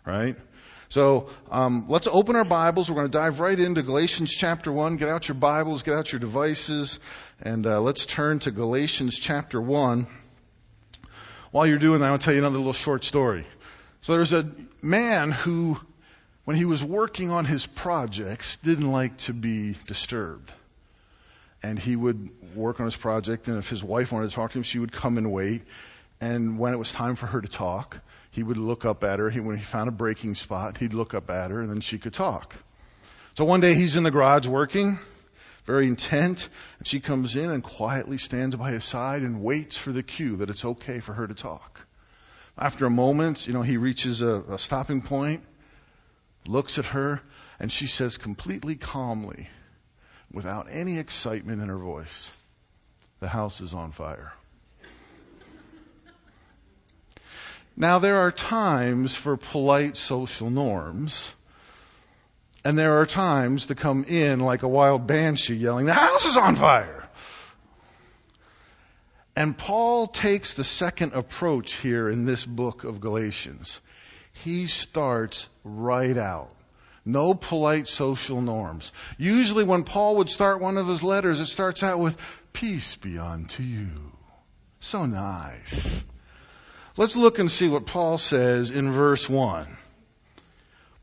Right? 0.06 0.36
So 0.90 1.30
um, 1.50 1.86
let's 1.88 2.08
open 2.08 2.36
our 2.36 2.46
Bibles. 2.46 2.90
We're 2.90 2.98
going 2.98 3.12
to 3.12 3.18
dive 3.18 3.40
right 3.40 3.60
into 3.60 3.82
Galatians 3.82 4.32
chapter 4.32 4.72
1. 4.72 4.98
Get 4.98 5.10
out 5.10 5.28
your 5.28 5.36
Bibles, 5.36 5.82
get 5.82 5.96
out 5.96 6.12
your 6.12 6.20
devices, 6.20 7.00
and 7.42 7.66
uh, 7.66 7.82
let's 7.82 8.06
turn 8.06 8.40
to 8.40 8.52
Galatians 8.52 9.18
chapter 9.18 9.60
1. 9.60 10.06
While 11.54 11.68
you're 11.68 11.78
doing 11.78 12.00
that, 12.00 12.10
I'll 12.10 12.18
tell 12.18 12.34
you 12.34 12.40
another 12.40 12.58
little 12.58 12.74
short 12.74 13.04
story. 13.04 13.46
So 14.02 14.16
there's 14.16 14.34
a 14.34 14.50
man 14.82 15.30
who, 15.30 15.78
when 16.46 16.58
he 16.58 16.66
was 16.66 16.84
working 16.84 17.30
on 17.30 17.46
his 17.46 17.68
projects, 17.68 18.58
didn't 18.64 18.92
like 18.92 19.16
to 19.18 19.34
be 19.34 19.76
disturbed. 19.86 20.52
And 21.62 21.78
he 21.78 21.96
would 21.96 22.56
work 22.56 22.80
on 22.80 22.88
his 22.88 22.96
project, 22.96 23.48
and 23.50 23.60
if 23.60 23.70
his 23.70 23.84
wife 23.84 24.12
wanted 24.12 24.32
to 24.32 24.36
talk 24.36 24.54
to 24.54 24.58
him, 24.58 24.64
she 24.64 24.80
would 24.80 24.92
come 24.92 25.20
and 25.20 25.32
wait. 25.32 25.62
And 26.20 26.58
when 26.58 26.74
it 26.74 26.78
was 26.78 26.92
time 26.92 27.14
for 27.14 27.28
her 27.28 27.40
to 27.40 27.48
talk, 27.48 28.00
he 28.32 28.42
would 28.42 28.58
look 28.58 28.84
up 28.84 29.04
at 29.04 29.20
her. 29.20 29.30
He, 29.30 29.40
when 29.40 29.56
he 29.56 29.64
found 29.64 29.90
a 29.90 29.92
breaking 29.92 30.34
spot, 30.34 30.78
he'd 30.78 30.96
look 30.96 31.14
up 31.14 31.30
at 31.30 31.52
her 31.52 31.62
and 31.62 31.70
then 31.70 31.82
she 31.82 32.00
could 32.00 32.16
talk. 32.16 32.56
So 33.36 33.46
one 33.46 33.60
day 33.60 33.76
he's 33.76 33.96
in 33.96 34.02
the 34.02 34.10
garage 34.10 34.48
working, 34.48 34.98
very 35.66 35.88
intent, 35.88 36.50
and 36.78 36.88
she 36.88 37.00
comes 37.00 37.36
in 37.36 37.50
and 37.50 37.64
quietly 37.64 38.18
stands 38.18 38.56
by 38.56 38.72
his 38.72 38.84
side 38.84 39.22
and 39.22 39.44
waits 39.44 39.78
for 39.78 39.92
the 39.92 40.04
cue 40.04 40.38
that 40.38 40.50
it's 40.50 40.66
okay 40.66 41.00
for 41.00 41.14
her 41.14 41.28
to 41.28 41.34
talk. 41.34 41.86
After 42.58 42.86
a 42.86 42.90
moment, 42.90 43.48
you 43.48 43.54
know, 43.54 43.62
he 43.62 43.78
reaches 43.78 44.22
a, 44.22 44.44
a 44.50 44.60
stopping 44.60 45.02
point, 45.02 45.44
looks 46.48 46.78
at 46.78 46.86
her, 46.88 47.22
and 47.60 47.72
she 47.72 47.88
says 47.88 48.18
completely 48.18 48.76
calmly, 48.76 49.48
without 50.32 50.68
any 50.70 51.00
excitement 51.00 51.62
in 51.62 51.70
her 51.70 51.78
voice, 51.78 52.30
the 53.22 53.28
house 53.28 53.62
is 53.62 53.74
on 53.74 53.92
fire. 53.92 54.34
Now 57.76 57.98
there 58.00 58.20
are 58.20 58.32
times 58.32 59.16
for 59.16 59.36
polite 59.36 59.98
social 59.98 60.52
norms, 60.52 61.34
and 62.66 62.78
there 62.78 63.00
are 63.00 63.06
times 63.06 63.68
to 63.68 63.76
come 63.76 64.06
in 64.06 64.40
like 64.40 64.64
a 64.64 64.68
wild 64.68 65.08
banshee 65.08 65.56
yelling, 65.56 65.86
the 65.86 65.94
house 65.94 66.26
is 66.26 66.38
on 66.38 66.56
fire! 66.56 67.04
And 69.36 69.58
Paul 69.58 70.08
takes 70.08 70.54
the 70.54 70.64
second 70.64 71.14
approach 71.14 71.74
here 71.74 72.08
in 72.08 72.26
this 72.26 72.46
book 72.46 72.84
of 72.84 73.02
Galatians. 73.02 73.82
He 74.32 74.68
starts 74.68 75.48
right 75.64 76.18
out. 76.18 76.52
No 77.06 77.34
polite 77.34 77.88
social 77.88 78.42
norms. 78.42 78.92
Usually 79.18 79.64
when 79.64 79.84
Paul 79.84 80.18
would 80.18 80.30
start 80.30 80.62
one 80.62 80.78
of 80.78 80.88
his 80.88 81.04
letters, 81.04 81.40
it 81.40 81.48
starts 81.48 81.84
out 81.84 82.00
with, 82.00 82.18
peace 82.54 82.96
be 82.96 83.18
unto 83.18 83.64
you. 83.64 83.92
So 84.80 85.06
nice. 85.06 86.04
Let's 86.96 87.16
look 87.16 87.40
and 87.40 87.50
see 87.50 87.68
what 87.68 87.88
Paul 87.88 88.18
says 88.18 88.70
in 88.70 88.92
verse 88.92 89.28
1. 89.28 89.68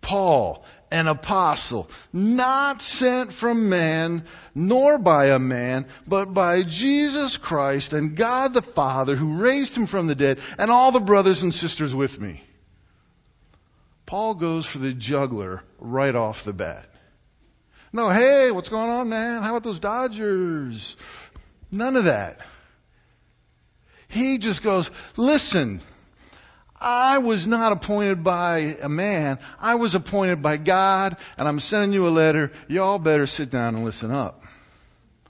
Paul, 0.00 0.64
an 0.90 1.06
apostle, 1.06 1.88
not 2.12 2.82
sent 2.82 3.32
from 3.32 3.68
man, 3.68 4.24
nor 4.54 4.98
by 4.98 5.26
a 5.26 5.38
man, 5.38 5.86
but 6.06 6.34
by 6.34 6.62
Jesus 6.62 7.36
Christ 7.36 7.92
and 7.92 8.16
God 8.16 8.54
the 8.54 8.62
Father 8.62 9.14
who 9.14 9.42
raised 9.42 9.76
him 9.76 9.86
from 9.86 10.06
the 10.06 10.14
dead, 10.14 10.40
and 10.58 10.70
all 10.70 10.92
the 10.92 11.00
brothers 11.00 11.42
and 11.42 11.54
sisters 11.54 11.94
with 11.94 12.20
me. 12.20 12.42
Paul 14.06 14.34
goes 14.34 14.66
for 14.66 14.78
the 14.78 14.92
juggler 14.92 15.62
right 15.78 16.14
off 16.14 16.42
the 16.42 16.52
bat. 16.52 16.86
No, 17.92 18.10
hey, 18.10 18.50
what's 18.50 18.68
going 18.68 18.90
on, 18.90 19.08
man? 19.08 19.42
How 19.42 19.50
about 19.50 19.62
those 19.62 19.80
Dodgers? 19.80 20.96
None 21.70 21.96
of 21.96 22.04
that. 22.04 22.40
He 24.08 24.38
just 24.38 24.62
goes, 24.62 24.90
listen, 25.16 25.80
I 26.80 27.18
was 27.18 27.46
not 27.46 27.72
appointed 27.72 28.24
by 28.24 28.76
a 28.80 28.88
man. 28.88 29.38
I 29.60 29.74
was 29.74 29.94
appointed 29.94 30.42
by 30.42 30.56
God, 30.56 31.16
and 31.36 31.46
I'm 31.46 31.60
sending 31.60 31.92
you 31.92 32.08
a 32.08 32.10
letter. 32.10 32.52
Y'all 32.68 32.98
better 32.98 33.26
sit 33.26 33.50
down 33.50 33.74
and 33.76 33.84
listen 33.84 34.10
up. 34.10 34.42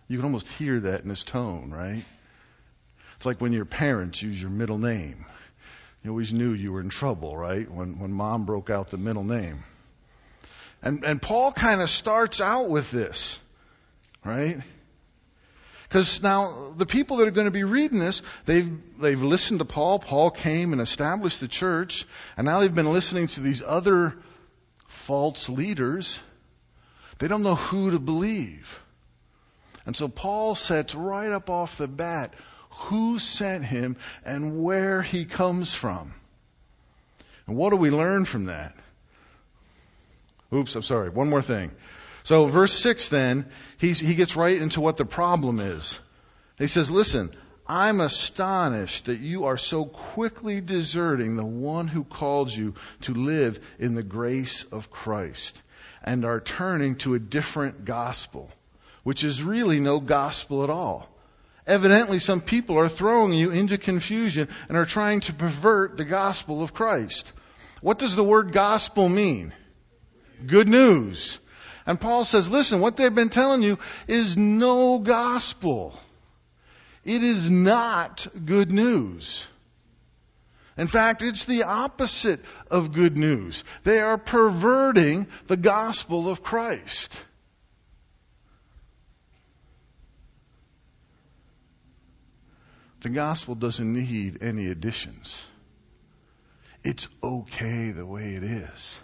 You 0.07 0.17
can 0.17 0.25
almost 0.25 0.49
hear 0.49 0.79
that 0.81 1.03
in 1.03 1.11
his 1.11 1.25
tone, 1.25 1.71
right? 1.71 2.05
It's 3.17 3.27
like 3.27 3.41
when 3.41 3.53
your 3.53 3.65
parents 3.65 4.23
use 4.23 4.41
your 4.41 4.51
middle 4.51 4.79
name. 4.79 5.27
You 6.03 6.11
always 6.11 6.33
knew 6.33 6.53
you 6.53 6.73
were 6.73 6.81
in 6.81 6.89
trouble, 6.89 7.37
right? 7.37 7.71
When, 7.71 7.99
when 7.99 8.13
mom 8.13 8.47
broke 8.47 8.71
out 8.71 8.91
the 8.91 8.97
middle 8.97 9.25
name. 9.25 9.63
And, 10.83 11.05
and 11.05 11.21
Paul 11.21 11.53
kind 11.53 11.83
of 11.83 11.91
starts 11.91 12.41
out 12.41 12.71
with 12.71 12.91
this, 12.91 13.39
right? 14.25 14.59
Because 15.91 16.23
now 16.23 16.73
the 16.77 16.87
people 16.87 17.17
that 17.17 17.27
are 17.27 17.33
going 17.33 17.49
to 17.49 17.51
be 17.51 17.65
reading 17.65 17.99
this, 17.99 18.23
they've, 18.45 18.71
they've 19.01 19.21
listened 19.21 19.59
to 19.59 19.65
Paul. 19.65 19.99
Paul 19.99 20.31
came 20.31 20.73
and 20.73 20.81
established 20.81 21.41
the 21.41 21.49
church, 21.49 22.07
and 22.37 22.45
now 22.45 22.61
they've 22.61 22.73
been 22.73 22.93
listening 22.93 23.27
to 23.27 23.41
these 23.41 23.61
other 23.61 24.15
false 24.87 25.49
leaders. 25.49 26.21
They 27.19 27.27
don't 27.27 27.43
know 27.43 27.57
who 27.57 27.91
to 27.91 27.99
believe. 27.99 28.81
And 29.85 29.97
so 29.97 30.07
Paul 30.07 30.55
sets 30.55 30.95
right 30.95 31.33
up 31.33 31.51
off 31.51 31.77
the 31.77 31.89
bat 31.89 32.35
who 32.71 33.19
sent 33.19 33.65
him 33.65 33.97
and 34.25 34.63
where 34.63 35.03
he 35.03 35.25
comes 35.25 35.75
from. 35.75 36.15
And 37.49 37.57
what 37.57 37.71
do 37.71 37.77
we 37.77 37.91
learn 37.91 38.27
from 38.27 38.45
that? 38.45 38.77
Oops, 40.55 40.73
I'm 40.73 40.83
sorry. 40.83 41.11
One 41.11 41.29
more 41.29 41.43
thing. 41.43 41.73
So 42.23 42.47
verse 42.47 42.73
6 42.81 43.09
then, 43.09 43.47
he 43.79 44.15
gets 44.15 44.37
right 44.37 44.61
into 44.61 44.81
what 44.81 44.97
the 44.97 45.05
problem 45.05 45.61
is. 45.61 45.99
He 46.59 46.67
says, 46.67 46.91
listen, 46.91 47.31
I'm 47.67 48.01
astonished 48.01 49.07
that 49.07 49.21
you 49.21 49.45
are 49.45 49.57
so 49.57 49.85
quickly 49.85 50.61
deserting 50.61 51.37
the 51.37 51.45
one 51.45 51.89
who 51.89 52.05
called 52.05 52.51
you 52.51 52.75
to 53.03 53.15
live 53.15 53.61
in 53.79 53.95
the 53.95 54.03
grace 54.03 54.65
of 54.65 54.91
Christ 54.91 55.63
and 56.03 56.25
are 56.25 56.41
turning 56.41 56.97
to 56.97 57.15
a 57.15 57.19
different 57.19 57.85
gospel, 57.85 58.51
which 59.05 59.23
is 59.25 59.43
really 59.43 59.81
no 59.81 60.01
gospel 60.01 60.65
at 60.65 60.71
all. 60.71 61.09
Evidently, 61.67 62.19
some 62.19 62.41
people 62.41 62.79
are 62.79 62.89
throwing 62.89 63.33
you 63.33 63.51
into 63.53 63.79
confusion 63.79 64.49
and 64.69 64.77
are 64.77 64.87
trying 64.87 65.21
to 65.21 65.33
pervert 65.33 65.97
the 65.97 66.05
gospel 66.05 66.63
of 66.63 66.75
Christ. 66.75 67.33
What 67.81 67.99
does 67.99 68.17
the 68.17 68.25
word 68.25 68.51
gospel 68.53 69.09
mean? 69.09 69.55
Good 70.45 70.69
news. 70.69 71.39
And 71.87 72.01
Paul 72.01 72.25
says, 72.25 72.51
listen, 72.51 72.81
what 72.81 72.97
they've 72.97 73.15
been 73.15 73.31
telling 73.31 73.63
you 73.63 73.79
is 74.07 74.37
no 74.37 74.99
gospel. 74.99 75.99
It 77.05 77.23
is 77.23 77.51
not 77.51 78.27
good 78.45 78.71
news. 78.71 79.47
In 80.77 80.87
fact, 80.87 81.23
it's 81.23 81.45
the 81.45 81.65
opposite 81.65 82.41
of 82.71 82.93
good 82.93 83.19
news. 83.19 83.65
They 83.85 84.01
are 84.01 84.19
perverting 84.19 85.27
the 85.47 85.57
gospel 85.57 86.29
of 86.29 86.43
Christ. 86.43 87.23
The 93.01 93.09
gospel 93.09 93.55
doesn't 93.55 93.93
need 93.93 94.43
any 94.43 94.69
additions. 94.69 95.45
It's 96.85 97.09
okay 97.23 97.91
the 97.91 98.07
way 98.07 98.35
it 98.35 98.43
is. 98.43 99.01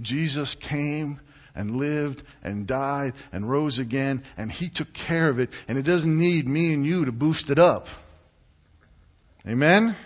Jesus 0.00 0.54
came 0.54 1.20
and 1.56 1.76
lived 1.76 2.22
and 2.44 2.66
died 2.66 3.14
and 3.32 3.48
rose 3.48 3.78
again 3.78 4.22
and 4.36 4.52
he 4.52 4.68
took 4.68 4.92
care 4.92 5.28
of 5.28 5.40
it 5.40 5.50
and 5.66 5.78
it 5.78 5.82
doesn't 5.82 6.18
need 6.18 6.46
me 6.46 6.72
and 6.72 6.86
you 6.86 7.06
to 7.06 7.12
boost 7.12 7.50
it 7.50 7.58
up. 7.58 7.88
Amen? 9.48 9.96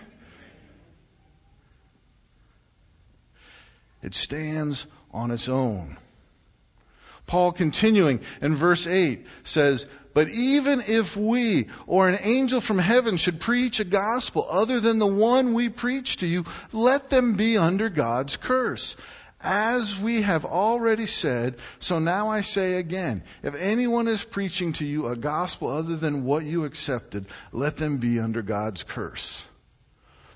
It 4.03 4.15
stands 4.15 4.87
on 5.13 5.31
its 5.31 5.49
own. 5.49 5.97
Paul 7.27 7.53
continuing 7.53 8.21
in 8.41 8.55
verse 8.55 8.87
8 8.87 9.27
says, 9.45 9.87
but 10.13 10.29
even 10.29 10.83
if 10.87 11.17
we 11.17 11.69
or 11.87 12.09
an 12.09 12.19
angel 12.23 12.61
from 12.61 12.79
heaven 12.79 13.17
should 13.17 13.41
preach 13.41 13.79
a 13.79 13.85
gospel 13.85 14.47
other 14.49 14.81
than 14.81 14.99
the 14.99 15.07
one 15.07 15.55
we 15.55 15.69
preach 15.69 16.19
to 16.19 16.27
you, 16.27 16.45
let 16.73 17.11
them 17.11 17.35
be 17.35 17.57
under 17.57 17.89
God's 17.89 18.37
curse. 18.37 18.97
As 19.43 19.99
we 19.99 20.23
have 20.23 20.45
already 20.45 21.07
said, 21.07 21.57
so 21.79 21.99
now 21.99 22.29
I 22.29 22.43
say 22.43 22.75
again, 22.75 23.23
if 23.43 23.55
anyone 23.55 24.07
is 24.07 24.23
preaching 24.23 24.75
to 24.75 24.85
you 24.85 25.09
a 25.09 25.17
gospel 25.17 25.69
other 25.69 25.97
than 25.97 26.25
what 26.25 26.45
you 26.45 26.65
accepted, 26.65 27.27
let 27.51 27.77
them 27.77 27.99
be 27.99 28.21
under 28.21 28.43
God's 28.43 28.83
curse. 28.83 29.45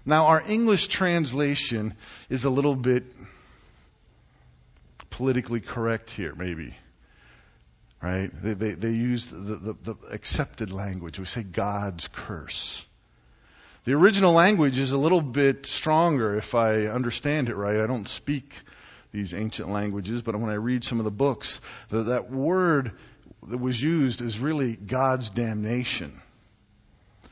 Now 0.07 0.27
our 0.27 0.43
English 0.47 0.89
translation 0.89 1.95
is 2.29 2.45
a 2.45 2.51
little 2.51 2.77
bit 2.77 3.05
politically 5.11 5.61
correct 5.61 6.11
here, 6.11 6.35
maybe 6.35 6.75
right? 8.05 8.31
They, 8.43 8.53
they, 8.53 8.73
they 8.73 8.91
use 8.91 9.27
the, 9.27 9.39
the, 9.39 9.73
the 9.83 9.97
accepted 10.13 10.71
language. 10.71 11.19
We 11.19 11.25
say 11.25 11.43
God's 11.43 12.07
curse. 12.09 12.85
The 13.85 13.95
original 13.95 14.35
language 14.35 14.79
is 14.79 14.93
a 14.93 14.99
little 14.99 15.23
bit 15.23 15.65
stronger 15.65 16.37
if 16.37 16.55
I 16.55 16.87
understand 16.87 17.49
it 17.49 17.57
right. 17.57 17.81
I 17.81 17.87
don't 17.87 18.07
speak 18.07 18.55
these 19.15 19.33
ancient 19.33 19.69
languages, 19.71 20.23
but 20.23 20.35
when 20.35 20.51
I 20.51 20.55
read 20.55 20.83
some 20.83 20.99
of 20.99 21.05
the 21.05 21.13
books, 21.13 21.61
the, 21.89 22.03
that 22.03 22.33
word 22.33 22.91
that 23.47 23.59
was 23.59 23.81
used 23.81 24.21
is 24.21 24.41
really 24.41 24.75
God's 24.75 25.31
damnation. 25.31 26.21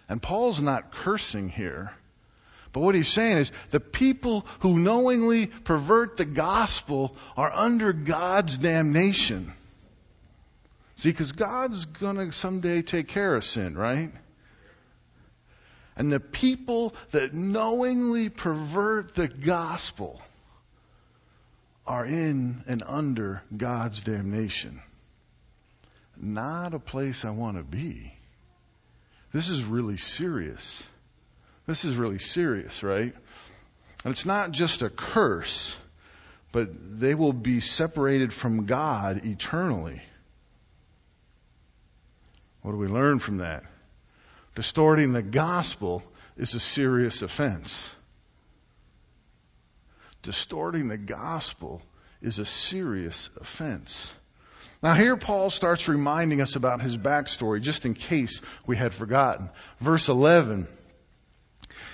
And 0.09 0.23
Paul's 0.23 0.61
not 0.61 0.93
cursing 0.93 1.49
here. 1.49 1.93
But 2.73 2.81
what 2.81 2.95
he's 2.95 3.09
saying 3.09 3.39
is 3.39 3.53
the 3.71 3.81
people 3.81 4.47
who 4.61 4.79
knowingly 4.79 5.47
pervert 5.47 6.17
the 6.17 6.25
gospel 6.25 7.17
are 7.37 7.53
under 7.53 7.93
God's 7.93 8.57
damnation. 8.59 9.53
See, 10.95 11.11
because 11.11 11.33
God's 11.33 11.87
going 11.87 12.17
to 12.17 12.31
someday 12.31 12.83
take 12.83 13.09
care 13.09 13.35
of 13.35 13.45
sin, 13.45 13.77
right? 13.77 14.13
And 15.97 16.13
the 16.13 16.21
people 16.21 16.95
that 17.11 17.35
knowingly 17.35 18.29
pervert 18.29 19.17
the 19.17 19.27
gospel 19.27 20.23
are 21.87 22.05
in 22.05 22.63
and 22.67 22.83
under 22.87 23.43
God's 23.57 24.01
damnation. 24.01 24.81
Not 26.17 26.75
a 26.75 26.79
place 26.79 27.25
I 27.25 27.31
want 27.31 27.57
to 27.57 27.63
be. 27.63 28.13
This 29.33 29.49
is 29.49 29.65
really 29.65 29.97
serious. 29.97 30.87
This 31.67 31.85
is 31.85 31.97
really 31.97 32.19
serious, 32.19 32.83
right? 32.83 33.15
And 34.05 34.13
it's 34.13 34.27
not 34.27 34.51
just 34.51 34.83
a 34.83 34.91
curse, 34.91 35.77
but 36.53 36.69
they 37.01 37.15
will 37.15 37.33
be 37.33 37.61
separated 37.61 38.33
from 38.33 38.67
God 38.67 39.25
eternally. 39.25 40.03
What 42.63 42.73
do 42.73 42.79
we 42.79 42.89
learn 42.89 43.19
from 43.19 43.39
that? 43.39 43.65
Distorting 44.55 45.13
the 45.13 45.23
gospel 45.23 46.03
is 46.37 46.55
a 46.55 46.61
serious 46.61 47.23
offense. 47.23 47.93
Distorting 50.23 50.87
the 50.87 50.99
gospel 50.99 51.83
is 52.21 52.39
a 52.39 52.47
serious 52.47 53.29
offense. 53.41 54.15
Now 54.81 54.95
here 54.95 55.17
Paul 55.17 55.51
starts 55.51 55.89
reminding 55.89 56.41
us 56.41 56.55
about 56.55 56.81
his 56.81 56.97
backstory, 56.97 57.61
just 57.61 57.87
in 57.87 57.95
case 57.95 58.41
we 58.67 58.77
had 58.77 58.95
forgotten. 58.95 59.51
Verse 59.81 60.09
11, 60.09 60.69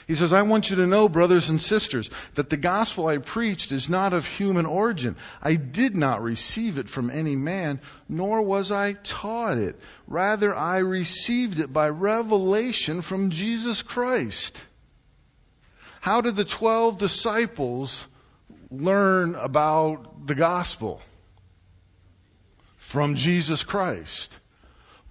He 0.07 0.15
says, 0.15 0.35
I 0.35 0.43
want 0.43 0.69
you 0.69 0.77
to 0.77 0.87
know, 0.87 1.09
brothers 1.09 1.49
and 1.49 1.61
sisters, 1.61 2.11
that 2.35 2.51
the 2.51 2.59
gospel 2.59 3.07
I 3.07 3.17
preached 3.17 3.73
is 3.73 3.89
not 3.89 4.13
of 4.13 4.27
human 4.27 4.67
origin. 4.67 5.17
I 5.43 5.57
did 5.57 5.97
not 5.97 6.23
receive 6.23 6.77
it 6.77 6.89
from 6.91 7.09
any 7.11 7.37
man, 7.37 7.81
nor 8.11 8.43
was 8.43 8.71
I 8.71 8.93
taught 8.93 9.57
it. 9.57 9.81
Rather, 10.07 10.55
I 10.55 10.79
received 10.79 11.61
it 11.61 11.73
by 11.73 11.89
revelation 11.89 13.01
from 13.01 13.31
Jesus 13.31 13.83
Christ. 13.83 14.63
How 16.01 16.21
did 16.21 16.37
the 16.37 16.45
twelve 16.45 16.99
disciples 16.99 18.07
learn 18.71 19.35
about 19.35 20.27
the 20.27 20.35
gospel? 20.35 21.01
From 22.77 23.17
Jesus 23.17 23.65
Christ. 23.65 24.39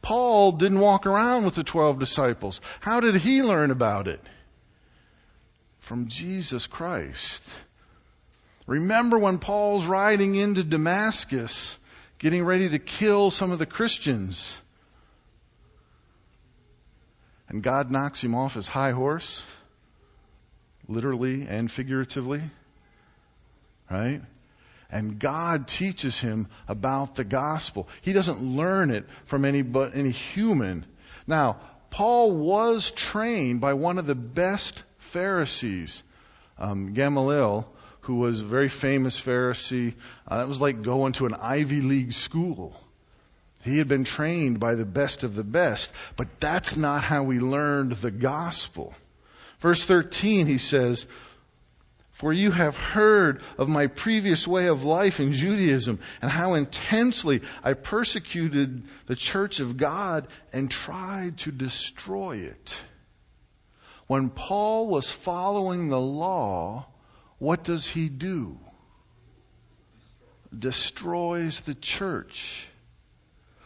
Paul 0.01 0.53
didn't 0.53 0.79
walk 0.79 1.05
around 1.05 1.45
with 1.45 1.55
the 1.55 1.63
twelve 1.63 1.99
disciples. 1.99 2.61
How 2.79 2.99
did 2.99 3.15
he 3.15 3.43
learn 3.43 3.71
about 3.71 4.07
it? 4.07 4.21
from 5.87 6.09
Jesus 6.09 6.67
Christ. 6.67 7.41
Remember 8.67 9.17
when 9.17 9.39
Paul's 9.39 9.85
riding 9.85 10.35
into 10.35 10.61
Damascus, 10.61 11.79
getting 12.19 12.43
ready 12.43 12.67
to 12.67 12.77
kill 12.77 13.31
some 13.31 13.51
of 13.51 13.59
the 13.59 13.65
Christians, 13.65 14.61
and 17.47 17.63
God 17.63 17.89
knocks 17.89 18.21
him 18.21 18.35
off 18.35 18.55
his 18.55 18.67
high 18.67 18.91
horse, 18.91 19.45
literally 20.89 21.47
and 21.47 21.71
figuratively, 21.71 22.41
right? 23.89 24.21
And 24.89 25.19
God 25.19 25.67
teaches 25.67 26.19
him 26.19 26.47
about 26.67 27.15
the 27.15 27.23
gospel. 27.23 27.89
He 28.01 28.13
doesn't 28.13 28.41
learn 28.41 28.91
it 28.91 29.05
from 29.25 29.43
any 29.43 29.61
but 29.61 29.95
any 29.95 30.11
human. 30.11 30.85
Now, 31.25 31.57
Paul 31.89 32.31
was 32.31 32.91
trained 32.91 33.59
by 33.59 33.73
one 33.73 33.97
of 33.97 34.05
the 34.05 34.15
best 34.15 34.83
Pharisees. 34.97 36.03
Um, 36.57 36.93
Gamaliel, 36.93 37.71
who 38.01 38.15
was 38.15 38.41
a 38.41 38.45
very 38.45 38.69
famous 38.69 39.19
Pharisee, 39.19 39.93
uh, 40.27 40.45
was 40.47 40.61
like 40.61 40.81
going 40.81 41.13
to 41.13 41.25
an 41.25 41.33
Ivy 41.33 41.81
League 41.81 42.13
school. 42.13 42.75
He 43.63 43.77
had 43.77 43.87
been 43.87 44.05
trained 44.05 44.59
by 44.59 44.75
the 44.75 44.85
best 44.85 45.23
of 45.23 45.35
the 45.35 45.43
best, 45.43 45.91
but 46.15 46.39
that's 46.39 46.77
not 46.77 47.03
how 47.03 47.23
we 47.23 47.39
learned 47.39 47.91
the 47.93 48.11
gospel. 48.11 48.93
Verse 49.59 49.83
13, 49.83 50.47
he 50.47 50.57
says, 50.57 51.05
For 52.17 52.33
you 52.33 52.49
have 52.49 52.75
heard 52.75 53.43
of 53.59 53.69
my 53.69 53.85
previous 53.85 54.47
way 54.47 54.69
of 54.69 54.83
life 54.83 55.19
in 55.19 55.33
Judaism 55.33 55.99
and 56.19 56.31
how 56.31 56.55
intensely 56.55 57.43
I 57.63 57.73
persecuted 57.73 58.81
the 59.05 59.15
church 59.15 59.59
of 59.59 59.77
God 59.77 60.27
and 60.51 60.71
tried 60.71 61.37
to 61.39 61.51
destroy 61.51 62.37
it. 62.37 62.81
When 64.07 64.31
Paul 64.31 64.87
was 64.87 65.11
following 65.11 65.89
the 65.89 65.99
law, 65.99 66.87
what 67.37 67.63
does 67.63 67.85
he 67.85 68.09
do? 68.09 68.57
Destroys 70.57 71.61
the 71.61 71.75
church. 71.75 72.67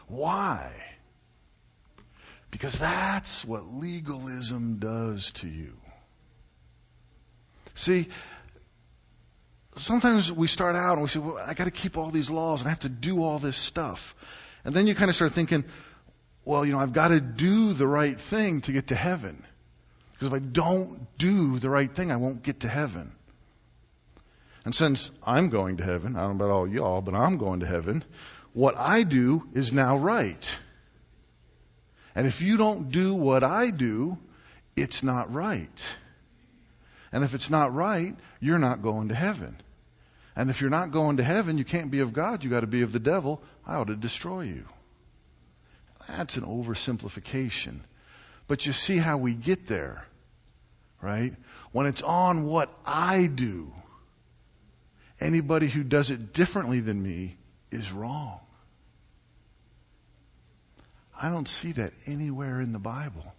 Why? 0.07 0.73
Because 2.49 2.77
that's 2.77 3.45
what 3.45 3.73
legalism 3.73 4.79
does 4.79 5.31
to 5.35 5.47
you. 5.47 5.77
See, 7.73 8.09
sometimes 9.75 10.31
we 10.31 10.47
start 10.47 10.75
out 10.75 10.93
and 10.93 11.03
we 11.03 11.09
say, 11.09 11.19
well, 11.19 11.37
I 11.37 11.53
gotta 11.53 11.71
keep 11.71 11.97
all 11.97 12.09
these 12.09 12.29
laws 12.29 12.61
and 12.61 12.67
I 12.67 12.71
have 12.71 12.79
to 12.81 12.89
do 12.89 13.23
all 13.23 13.39
this 13.39 13.57
stuff. 13.57 14.15
And 14.63 14.75
then 14.75 14.87
you 14.87 14.95
kind 14.95 15.09
of 15.09 15.15
start 15.15 15.31
thinking, 15.31 15.63
well, 16.45 16.65
you 16.65 16.73
know, 16.73 16.79
I've 16.79 16.93
gotta 16.93 17.19
do 17.19 17.73
the 17.73 17.87
right 17.87 18.19
thing 18.19 18.61
to 18.61 18.71
get 18.71 18.87
to 18.87 18.95
heaven. 18.95 19.43
Because 20.13 20.27
if 20.27 20.33
I 20.33 20.39
don't 20.39 21.07
do 21.17 21.57
the 21.57 21.69
right 21.69 21.91
thing, 21.91 22.11
I 22.11 22.17
won't 22.17 22.43
get 22.43 22.61
to 22.61 22.67
heaven. 22.67 23.11
And 24.63 24.75
since 24.75 25.09
I'm 25.25 25.49
going 25.49 25.77
to 25.77 25.83
heaven, 25.83 26.15
I 26.15 26.21
don't 26.21 26.37
know 26.37 26.45
about 26.45 26.53
all 26.53 26.67
y'all, 26.67 27.01
but 27.01 27.15
I'm 27.15 27.37
going 27.37 27.61
to 27.61 27.65
heaven, 27.65 28.03
what 28.53 28.77
I 28.77 29.03
do 29.03 29.47
is 29.53 29.73
now 29.73 29.97
right. 29.97 30.59
And 32.13 32.27
if 32.27 32.41
you 32.41 32.57
don't 32.57 32.91
do 32.91 33.15
what 33.15 33.43
I 33.43 33.71
do, 33.71 34.17
it's 34.75 35.01
not 35.01 35.33
right. 35.33 35.83
And 37.11 37.23
if 37.23 37.33
it's 37.33 37.49
not 37.49 37.73
right, 37.73 38.15
you're 38.39 38.59
not 38.59 38.81
going 38.81 39.09
to 39.09 39.15
heaven. 39.15 39.55
And 40.35 40.49
if 40.49 40.61
you're 40.61 40.69
not 40.69 40.91
going 40.91 41.17
to 41.17 41.23
heaven, 41.23 41.57
you 41.57 41.65
can't 41.65 41.91
be 41.91 41.99
of 41.99 42.13
God, 42.13 42.43
you 42.43 42.49
gotta 42.49 42.67
be 42.67 42.83
of 42.83 42.91
the 42.91 42.99
devil. 42.99 43.41
I 43.65 43.75
ought 43.75 43.87
to 43.87 43.95
destroy 43.95 44.41
you. 44.41 44.65
That's 46.07 46.37
an 46.37 46.43
oversimplification. 46.43 47.79
But 48.47 48.65
you 48.65 48.73
see 48.73 48.97
how 48.97 49.17
we 49.17 49.33
get 49.33 49.67
there 49.67 50.05
right? 51.01 51.33
When 51.71 51.87
it's 51.87 52.01
on 52.01 52.45
what 52.45 52.71
I 52.85 53.27
do, 53.27 53.73
anybody 55.19 55.67
who 55.67 55.83
does 55.83 56.11
it 56.11 56.33
differently 56.33 56.79
than 56.79 57.01
me 57.01 57.35
is 57.71 57.91
wrong. 57.91 58.39
I 61.19 61.29
don't 61.29 61.47
see 61.47 61.73
that 61.73 61.93
anywhere 62.07 62.61
in 62.61 62.71
the 62.73 62.79
Bible. 62.79 63.33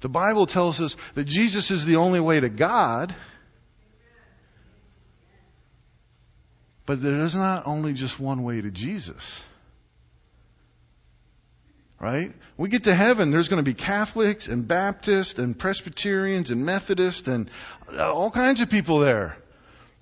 The 0.00 0.08
Bible 0.08 0.46
tells 0.46 0.80
us 0.80 0.96
that 1.14 1.24
Jesus 1.24 1.70
is 1.70 1.84
the 1.84 1.96
only 1.96 2.20
way 2.20 2.40
to 2.40 2.48
God. 2.48 3.14
But 6.86 7.02
there 7.02 7.14
is 7.14 7.34
not 7.34 7.66
only 7.66 7.92
just 7.92 8.18
one 8.18 8.42
way 8.42 8.60
to 8.60 8.70
Jesus 8.70 9.42
right? 12.00 12.32
We 12.56 12.70
get 12.70 12.84
to 12.84 12.94
heaven, 12.94 13.30
there's 13.30 13.48
going 13.48 13.62
to 13.62 13.70
be 13.70 13.74
Catholics 13.74 14.48
and 14.48 14.66
Baptists 14.66 15.38
and 15.38 15.56
Presbyterians 15.56 16.50
and 16.50 16.64
Methodists 16.64 17.28
and 17.28 17.50
uh, 17.92 18.10
all 18.10 18.30
kinds 18.30 18.62
of 18.62 18.70
people 18.70 19.00
there. 19.00 19.36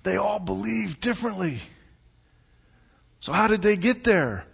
They 0.03 0.15
all 0.15 0.39
believe 0.39 1.01
differently. 1.01 1.59
So 3.19 3.33
how 3.33 3.47
did 3.47 3.61
they 3.61 3.75
get 3.75 4.05
there? 4.05 4.45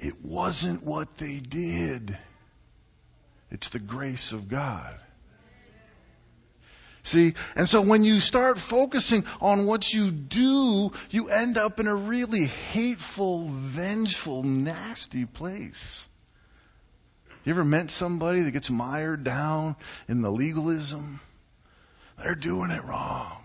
It 0.00 0.14
wasn't 0.22 0.84
what 0.84 1.16
they 1.16 1.38
did. 1.38 2.18
It's 3.56 3.70
the 3.70 3.78
grace 3.78 4.32
of 4.32 4.50
God. 4.50 4.94
See? 7.04 7.32
And 7.54 7.66
so 7.66 7.80
when 7.80 8.04
you 8.04 8.20
start 8.20 8.58
focusing 8.58 9.24
on 9.40 9.64
what 9.64 9.94
you 9.94 10.10
do, 10.10 10.92
you 11.08 11.30
end 11.30 11.56
up 11.56 11.80
in 11.80 11.86
a 11.86 11.94
really 11.94 12.44
hateful, 12.44 13.46
vengeful, 13.48 14.42
nasty 14.42 15.24
place. 15.24 16.06
You 17.44 17.54
ever 17.54 17.64
met 17.64 17.90
somebody 17.90 18.40
that 18.40 18.50
gets 18.50 18.68
mired 18.68 19.24
down 19.24 19.76
in 20.06 20.20
the 20.20 20.30
legalism? 20.30 21.18
They're 22.22 22.34
doing 22.34 22.70
it 22.70 22.84
wrong. 22.84 23.38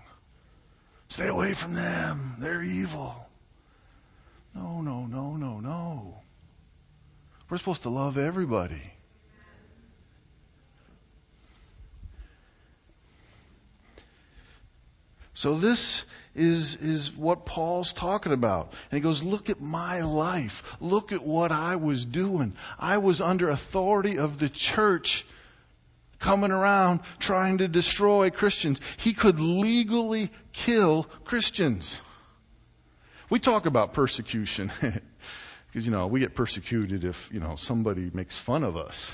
Stay 1.08 1.30
away 1.30 1.54
from 1.54 1.74
them. 1.74 2.36
They're 2.40 2.64
evil. 2.64 3.30
No, 4.54 4.82
no, 4.82 5.06
no, 5.06 5.38
no, 5.38 5.62
no. 5.62 6.16
We're 7.50 7.60
supposed 7.60 7.84
to 7.84 7.90
love 7.90 8.18
everybody. 8.18 8.82
So 15.42 15.58
this 15.58 16.06
is, 16.36 16.76
is 16.76 17.18
what 17.18 17.48
Paul's 17.48 17.94
talking 17.94 18.32
about. 18.32 18.74
And 18.92 18.98
he 18.98 19.02
goes, 19.02 19.24
look 19.24 19.50
at 19.50 19.60
my 19.60 20.02
life. 20.02 20.76
Look 20.80 21.12
at 21.12 21.26
what 21.26 21.52
I 21.52 21.78
was 21.78 22.06
doing. 22.06 22.54
I 22.78 23.00
was 23.00 23.22
under 23.22 23.50
authority 23.50 24.20
of 24.20 24.38
the 24.38 24.50
church 24.50 25.26
coming 26.20 26.52
around 26.52 27.00
trying 27.18 27.58
to 27.58 27.68
destroy 27.68 28.30
Christians. 28.30 28.80
He 28.98 29.14
could 29.14 29.40
legally 29.40 30.30
kill 30.54 31.06
Christians. 31.26 32.00
We 33.32 33.40
talk 33.40 33.66
about 33.66 33.94
persecution. 33.94 34.72
Because, 35.72 35.86
you 35.86 35.94
know, 35.94 36.08
we 36.08 36.20
get 36.20 36.36
persecuted 36.36 37.06
if, 37.06 37.30
you 37.34 37.40
know, 37.40 37.56
somebody 37.56 38.12
makes 38.14 38.38
fun 38.38 38.66
of 38.66 38.76
us. 38.76 39.10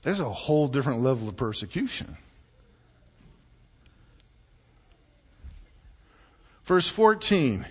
There's 0.00 0.18
a 0.18 0.30
whole 0.30 0.66
different 0.66 1.02
level 1.02 1.28
of 1.28 1.36
persecution. 1.36 2.16
Verse 6.68 6.90
14. 6.90 7.64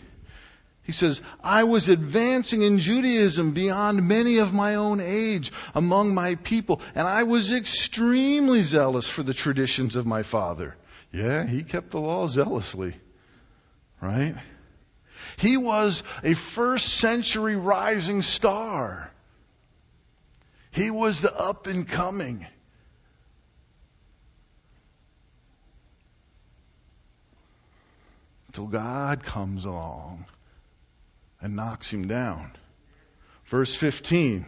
He 0.82 0.92
says, 0.92 1.22
I 1.44 1.66
was 1.66 1.88
advancing 1.88 2.64
in 2.64 2.80
Judaism 2.80 3.52
beyond 3.52 4.08
many 4.08 4.40
of 4.40 4.56
my 4.56 4.74
own 4.74 5.00
age 5.00 5.52
among 5.76 6.16
my 6.16 6.34
people, 6.34 6.82
and 6.96 7.08
I 7.08 7.22
was 7.22 7.52
extremely 7.52 8.64
zealous 8.64 9.08
for 9.08 9.22
the 9.22 9.36
traditions 9.36 9.96
of 9.96 10.08
my 10.08 10.24
father. 10.24 10.76
Yeah, 11.14 11.46
he 11.46 11.62
kept 11.62 11.92
the 11.92 12.00
law 12.00 12.26
zealously. 12.26 12.96
Right? 14.02 14.36
He 15.38 15.58
was 15.58 16.02
a 16.24 16.34
first 16.34 16.88
century 16.96 17.56
rising 17.56 18.24
star. 18.24 19.12
He 20.72 20.90
was 20.90 21.22
the 21.22 21.40
up 21.40 21.68
and 21.68 21.88
coming. 21.88 22.48
Till 28.54 28.68
God 28.68 29.24
comes 29.24 29.66
along 29.66 30.26
and 31.42 31.56
knocks 31.56 31.92
him 31.92 32.08
down. 32.08 32.52
Verse 33.46 33.76
15. 33.76 34.46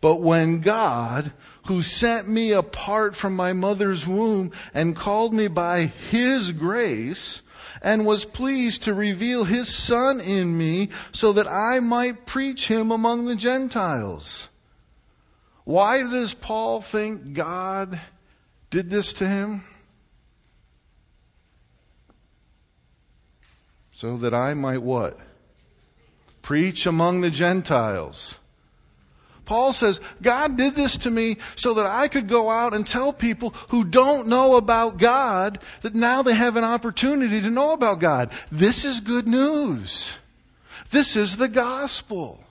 But 0.00 0.20
when 0.20 0.60
God, 0.60 1.32
who 1.66 1.80
sent 1.80 2.28
me 2.28 2.52
apart 2.52 3.16
from 3.16 3.36
my 3.36 3.54
mother's 3.54 4.06
womb 4.06 4.52
and 4.74 4.94
called 4.94 5.32
me 5.32 5.48
by 5.48 5.86
His 6.10 6.52
grace, 6.52 7.40
and 7.80 8.06
was 8.06 8.24
pleased 8.24 8.82
to 8.82 8.94
reveal 8.94 9.44
His 9.44 9.74
Son 9.74 10.20
in 10.20 10.56
me 10.56 10.90
so 11.12 11.32
that 11.32 11.48
I 11.48 11.80
might 11.80 12.26
preach 12.26 12.66
Him 12.68 12.90
among 12.90 13.24
the 13.24 13.36
Gentiles. 13.36 14.48
Why 15.64 16.02
does 16.02 16.34
Paul 16.34 16.82
think 16.82 17.32
God 17.32 17.98
did 18.70 18.90
this 18.90 19.14
to 19.14 19.26
him? 19.26 19.64
So 24.04 24.18
that 24.18 24.34
I 24.34 24.52
might 24.52 24.82
what? 24.82 25.18
Preach 26.42 26.84
among 26.84 27.22
the 27.22 27.30
Gentiles. 27.30 28.36
Paul 29.46 29.72
says, 29.72 29.98
God 30.20 30.58
did 30.58 30.74
this 30.74 30.98
to 30.98 31.10
me 31.10 31.38
so 31.56 31.72
that 31.72 31.86
I 31.86 32.08
could 32.08 32.28
go 32.28 32.50
out 32.50 32.74
and 32.74 32.86
tell 32.86 33.14
people 33.14 33.54
who 33.70 33.82
don't 33.82 34.28
know 34.28 34.56
about 34.56 34.98
God 34.98 35.58
that 35.80 35.94
now 35.94 36.20
they 36.20 36.34
have 36.34 36.58
an 36.58 36.64
opportunity 36.64 37.40
to 37.40 37.48
know 37.48 37.72
about 37.72 37.98
God. 37.98 38.30
This 38.52 38.84
is 38.84 39.00
good 39.00 39.26
news. 39.26 40.14
This 40.90 41.16
is 41.16 41.38
the 41.38 41.48
gospel. 41.48 42.44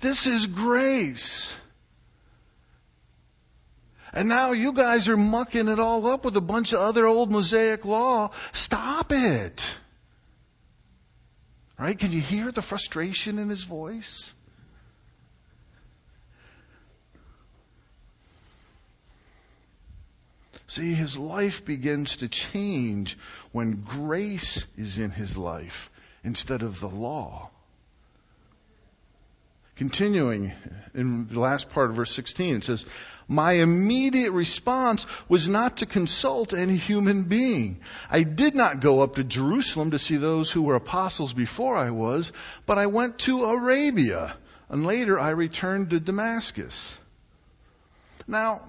This 0.00 0.26
is 0.26 0.46
grace. 0.46 1.54
And 4.14 4.26
now 4.26 4.52
you 4.52 4.72
guys 4.72 5.06
are 5.10 5.18
mucking 5.18 5.68
it 5.68 5.78
all 5.78 6.06
up 6.06 6.24
with 6.24 6.34
a 6.38 6.40
bunch 6.40 6.72
of 6.72 6.80
other 6.80 7.04
old 7.04 7.30
Mosaic 7.30 7.84
law. 7.84 8.30
Stop 8.54 9.12
it. 9.12 9.62
Right? 11.82 11.98
Can 11.98 12.12
you 12.12 12.20
hear 12.20 12.52
the 12.52 12.62
frustration 12.62 13.40
in 13.40 13.48
his 13.48 13.64
voice? 13.64 14.32
See, 20.68 20.94
his 20.94 21.18
life 21.18 21.64
begins 21.64 22.18
to 22.18 22.28
change 22.28 23.18
when 23.50 23.82
grace 23.82 24.64
is 24.76 24.98
in 24.98 25.10
his 25.10 25.36
life 25.36 25.90
instead 26.22 26.62
of 26.62 26.78
the 26.78 26.88
law. 26.88 27.50
Continuing 29.74 30.52
in 30.94 31.26
the 31.26 31.40
last 31.40 31.70
part 31.70 31.90
of 31.90 31.96
verse 31.96 32.12
16, 32.12 32.58
it 32.58 32.64
says, 32.64 32.86
My 33.28 33.52
immediate 33.52 34.32
response 34.32 35.06
was 35.28 35.48
not 35.48 35.78
to 35.78 35.86
consult 35.86 36.52
any 36.52 36.76
human 36.76 37.24
being. 37.24 37.80
I 38.10 38.24
did 38.24 38.54
not 38.54 38.80
go 38.80 39.02
up 39.02 39.16
to 39.16 39.24
Jerusalem 39.24 39.92
to 39.92 39.98
see 39.98 40.16
those 40.16 40.50
who 40.50 40.62
were 40.62 40.74
apostles 40.74 41.32
before 41.32 41.76
I 41.76 41.90
was, 41.90 42.32
but 42.66 42.78
I 42.78 42.86
went 42.86 43.18
to 43.20 43.44
Arabia, 43.44 44.34
and 44.68 44.84
later 44.84 45.18
I 45.18 45.30
returned 45.30 45.90
to 45.90 46.00
Damascus. 46.00 46.94
Now, 48.26 48.62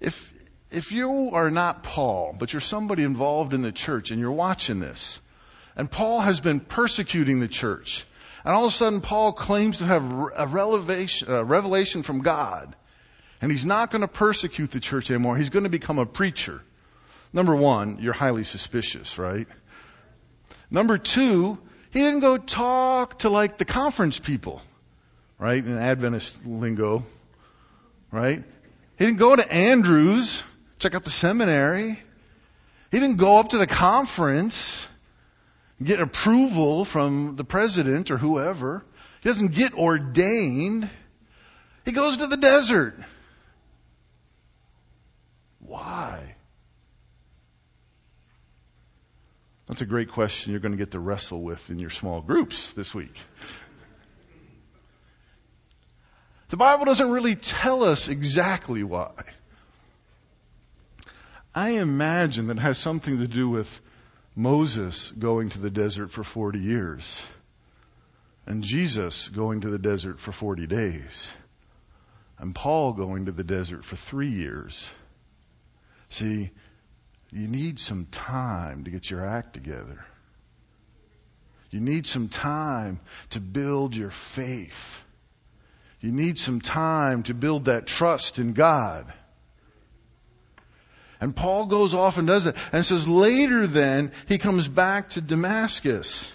if, 0.00 0.32
if 0.70 0.92
you 0.92 1.30
are 1.32 1.50
not 1.50 1.82
Paul, 1.82 2.34
but 2.38 2.52
you're 2.52 2.60
somebody 2.60 3.02
involved 3.02 3.54
in 3.54 3.62
the 3.62 3.72
church 3.72 4.10
and 4.10 4.20
you're 4.20 4.32
watching 4.32 4.80
this, 4.80 5.20
and 5.76 5.90
Paul 5.90 6.20
has 6.20 6.40
been 6.40 6.60
persecuting 6.60 7.40
the 7.40 7.48
church, 7.48 8.06
and 8.46 8.54
all 8.54 8.66
of 8.66 8.72
a 8.72 8.74
sudden 8.74 9.00
Paul 9.00 9.32
claims 9.32 9.78
to 9.78 9.84
have 9.86 10.04
a 10.36 10.46
revelation, 10.46 11.28
a 11.28 11.42
revelation 11.42 12.04
from 12.04 12.20
God, 12.20 12.76
and 13.42 13.50
he's 13.50 13.66
not 13.66 13.90
going 13.90 14.02
to 14.02 14.08
persecute 14.08 14.70
the 14.70 14.78
church 14.78 15.10
anymore, 15.10 15.36
he's 15.36 15.50
going 15.50 15.64
to 15.64 15.68
become 15.68 15.98
a 15.98 16.06
preacher. 16.06 16.62
Number 17.32 17.56
one, 17.56 17.98
you're 18.00 18.12
highly 18.12 18.44
suspicious, 18.44 19.18
right? 19.18 19.48
Number 20.70 20.96
two, 20.96 21.58
he 21.90 21.98
didn't 21.98 22.20
go 22.20 22.38
talk 22.38 23.18
to 23.20 23.30
like 23.30 23.58
the 23.58 23.64
conference 23.64 24.20
people, 24.20 24.62
right? 25.40 25.62
In 25.62 25.76
Adventist 25.76 26.46
lingo, 26.46 27.02
right? 28.12 28.44
He 28.96 29.04
didn't 29.04 29.18
go 29.18 29.34
to 29.34 29.52
Andrews, 29.52 30.40
check 30.78 30.94
out 30.94 31.02
the 31.02 31.10
seminary. 31.10 31.98
He 32.92 33.00
didn't 33.00 33.16
go 33.16 33.38
up 33.38 33.48
to 33.48 33.58
the 33.58 33.66
conference, 33.66 34.86
get 35.82 36.00
approval 36.00 36.84
from 36.84 37.36
the 37.36 37.44
president 37.44 38.10
or 38.10 38.18
whoever. 38.18 38.84
He 39.22 39.28
doesn't 39.28 39.52
get 39.52 39.74
ordained. 39.74 40.88
He 41.84 41.92
goes 41.92 42.16
to 42.18 42.26
the 42.26 42.36
desert. 42.36 42.98
Why? 45.60 46.36
That's 49.66 49.80
a 49.80 49.86
great 49.86 50.10
question 50.10 50.52
you're 50.52 50.60
going 50.60 50.72
to 50.72 50.78
get 50.78 50.92
to 50.92 51.00
wrestle 51.00 51.42
with 51.42 51.70
in 51.70 51.78
your 51.78 51.90
small 51.90 52.20
groups 52.20 52.72
this 52.72 52.94
week. 52.94 53.18
The 56.48 56.56
Bible 56.56 56.84
doesn't 56.84 57.10
really 57.10 57.34
tell 57.34 57.82
us 57.82 58.08
exactly 58.08 58.84
why. 58.84 59.10
I 61.52 61.70
imagine 61.70 62.46
that 62.46 62.58
it 62.58 62.60
has 62.60 62.78
something 62.78 63.18
to 63.18 63.26
do 63.26 63.48
with 63.48 63.80
Moses 64.36 65.10
going 65.12 65.48
to 65.48 65.58
the 65.58 65.70
desert 65.70 66.10
for 66.10 66.22
40 66.22 66.58
years 66.58 67.24
and 68.44 68.62
Jesus 68.62 69.28
going 69.28 69.62
to 69.62 69.70
the 69.70 69.78
desert 69.78 70.20
for 70.20 70.30
40 70.30 70.66
days 70.66 71.32
and 72.38 72.54
Paul 72.54 72.92
going 72.92 73.24
to 73.24 73.32
the 73.32 73.42
desert 73.42 73.82
for 73.82 73.96
three 73.96 74.28
years. 74.28 74.92
See, 76.10 76.50
you 77.32 77.48
need 77.48 77.80
some 77.80 78.04
time 78.04 78.84
to 78.84 78.90
get 78.90 79.10
your 79.10 79.26
act 79.26 79.54
together. 79.54 80.04
You 81.70 81.80
need 81.80 82.06
some 82.06 82.28
time 82.28 83.00
to 83.30 83.40
build 83.40 83.96
your 83.96 84.10
faith. 84.10 85.02
You 86.00 86.12
need 86.12 86.38
some 86.38 86.60
time 86.60 87.22
to 87.24 87.34
build 87.34 87.64
that 87.64 87.86
trust 87.86 88.38
in 88.38 88.52
God. 88.52 89.12
And 91.20 91.34
Paul 91.34 91.66
goes 91.66 91.94
off 91.94 92.18
and 92.18 92.26
does 92.26 92.44
that. 92.44 92.56
And 92.72 92.84
says 92.84 93.08
later 93.08 93.66
then, 93.66 94.12
he 94.28 94.38
comes 94.38 94.68
back 94.68 95.10
to 95.10 95.20
Damascus. 95.20 96.32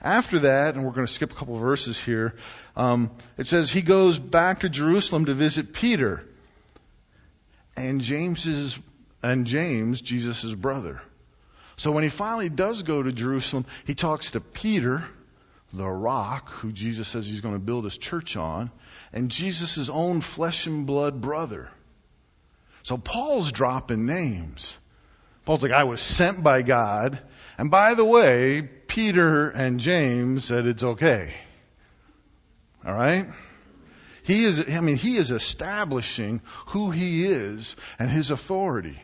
After 0.00 0.40
that, 0.40 0.76
and 0.76 0.84
we're 0.84 0.92
going 0.92 1.06
to 1.06 1.12
skip 1.12 1.32
a 1.32 1.34
couple 1.34 1.56
verses 1.56 1.98
here, 1.98 2.34
um, 2.76 3.10
it 3.36 3.48
says 3.48 3.70
he 3.70 3.82
goes 3.82 4.18
back 4.18 4.60
to 4.60 4.68
Jerusalem 4.68 5.24
to 5.24 5.34
visit 5.34 5.72
Peter 5.72 6.24
and 7.76 8.00
James's 8.00 8.78
and 9.22 9.46
James, 9.46 10.00
Jesus' 10.00 10.54
brother. 10.54 11.00
So 11.76 11.90
when 11.90 12.04
he 12.04 12.10
finally 12.10 12.48
does 12.48 12.82
go 12.82 13.02
to 13.02 13.12
Jerusalem, 13.12 13.66
he 13.84 13.94
talks 13.94 14.32
to 14.32 14.40
Peter, 14.40 15.04
the 15.72 15.88
rock 15.88 16.48
who 16.50 16.72
Jesus 16.72 17.08
says 17.08 17.26
he's 17.26 17.40
going 17.40 17.54
to 17.54 17.60
build 17.60 17.84
his 17.84 17.98
church 17.98 18.36
on, 18.36 18.70
and 19.12 19.30
Jesus' 19.30 19.88
own 19.88 20.20
flesh 20.20 20.66
and 20.66 20.86
blood 20.86 21.20
brother. 21.20 21.68
So 22.82 22.96
Paul's 22.96 23.52
dropping 23.52 24.06
names. 24.06 24.78
Paul's 25.44 25.62
like, 25.62 25.72
I 25.72 25.84
was 25.84 26.00
sent 26.00 26.42
by 26.42 26.62
God. 26.62 27.20
And 27.56 27.70
by 27.70 27.94
the 27.94 28.04
way, 28.04 28.62
Peter 28.86 29.50
and 29.50 29.80
James 29.80 30.44
said 30.44 30.66
it's 30.66 30.84
okay. 30.84 31.32
All 32.84 32.94
right? 32.94 33.28
He 34.22 34.44
is, 34.44 34.62
I 34.74 34.80
mean, 34.80 34.96
he 34.96 35.16
is 35.16 35.30
establishing 35.30 36.42
who 36.66 36.90
he 36.90 37.26
is 37.26 37.76
and 37.98 38.10
his 38.10 38.30
authority. 38.30 39.00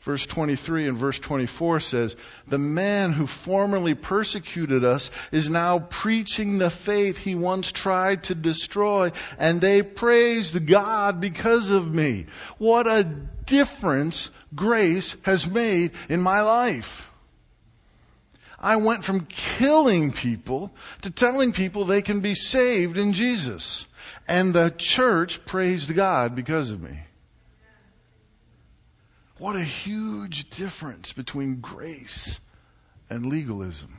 Verse 0.00 0.24
23 0.24 0.88
and 0.88 0.96
verse 0.96 1.20
24 1.20 1.80
says, 1.80 2.16
The 2.48 2.58
man 2.58 3.12
who 3.12 3.26
formerly 3.26 3.94
persecuted 3.94 4.82
us 4.82 5.10
is 5.30 5.50
now 5.50 5.78
preaching 5.78 6.58
the 6.58 6.70
faith 6.70 7.18
he 7.18 7.34
once 7.34 7.70
tried 7.70 8.24
to 8.24 8.34
destroy, 8.34 9.12
and 9.38 9.60
they 9.60 9.82
praised 9.82 10.66
God 10.66 11.20
because 11.20 11.68
of 11.68 11.92
me. 11.92 12.26
What 12.56 12.86
a 12.86 13.04
difference 13.04 14.30
grace 14.54 15.16
has 15.22 15.50
made 15.50 15.92
in 16.08 16.22
my 16.22 16.40
life. 16.40 17.06
I 18.58 18.76
went 18.76 19.04
from 19.04 19.26
killing 19.26 20.12
people 20.12 20.72
to 21.02 21.10
telling 21.10 21.52
people 21.52 21.84
they 21.84 22.02
can 22.02 22.20
be 22.20 22.34
saved 22.34 22.96
in 22.96 23.12
Jesus. 23.12 23.86
And 24.26 24.54
the 24.54 24.72
church 24.76 25.44
praised 25.44 25.94
God 25.94 26.34
because 26.34 26.70
of 26.70 26.82
me. 26.82 27.00
What 29.40 29.56
a 29.56 29.64
huge 29.64 30.50
difference 30.50 31.14
between 31.14 31.62
grace 31.62 32.38
and 33.08 33.24
legalism. 33.24 33.98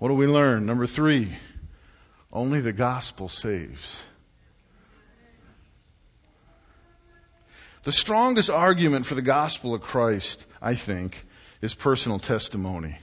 What 0.00 0.08
do 0.08 0.14
we 0.14 0.26
learn? 0.26 0.66
Number 0.66 0.88
three, 0.88 1.28
only 2.32 2.60
the 2.60 2.72
gospel 2.72 3.28
saves. 3.28 4.02
The 7.84 7.92
strongest 7.92 8.50
argument 8.50 9.06
for 9.06 9.14
the 9.14 9.22
gospel 9.22 9.74
of 9.74 9.82
Christ, 9.82 10.44
I 10.60 10.74
think, 10.74 11.24
is 11.62 11.76
personal 11.76 12.18
testimony. 12.18 12.98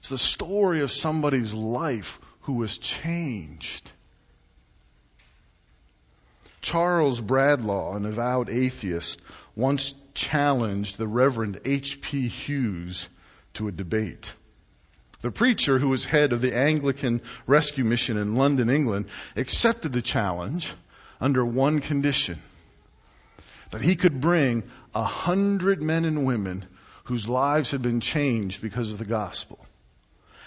It's 0.00 0.08
the 0.08 0.18
story 0.18 0.80
of 0.80 0.90
somebody's 0.90 1.54
life 1.54 2.18
who 2.40 2.54
was 2.54 2.76
changed. 2.76 3.92
Charles 6.62 7.20
Bradlaugh, 7.20 7.96
an 7.96 8.06
avowed 8.06 8.48
atheist, 8.48 9.20
once 9.54 9.94
challenged 10.14 10.96
the 10.96 11.08
Reverend 11.08 11.60
H.P. 11.64 12.28
Hughes 12.28 13.08
to 13.54 13.68
a 13.68 13.72
debate. 13.72 14.34
The 15.20 15.30
preacher, 15.30 15.78
who 15.78 15.88
was 15.88 16.04
head 16.04 16.32
of 16.32 16.40
the 16.40 16.56
Anglican 16.56 17.20
Rescue 17.46 17.84
Mission 17.84 18.16
in 18.16 18.36
London, 18.36 18.70
England, 18.70 19.06
accepted 19.36 19.92
the 19.92 20.02
challenge 20.02 20.72
under 21.20 21.44
one 21.44 21.80
condition. 21.80 22.38
That 23.70 23.82
he 23.82 23.96
could 23.96 24.20
bring 24.20 24.64
a 24.94 25.04
hundred 25.04 25.82
men 25.82 26.04
and 26.04 26.26
women 26.26 26.64
whose 27.04 27.28
lives 27.28 27.70
had 27.70 27.82
been 27.82 28.00
changed 28.00 28.62
because 28.62 28.90
of 28.90 28.98
the 28.98 29.04
gospel. 29.04 29.64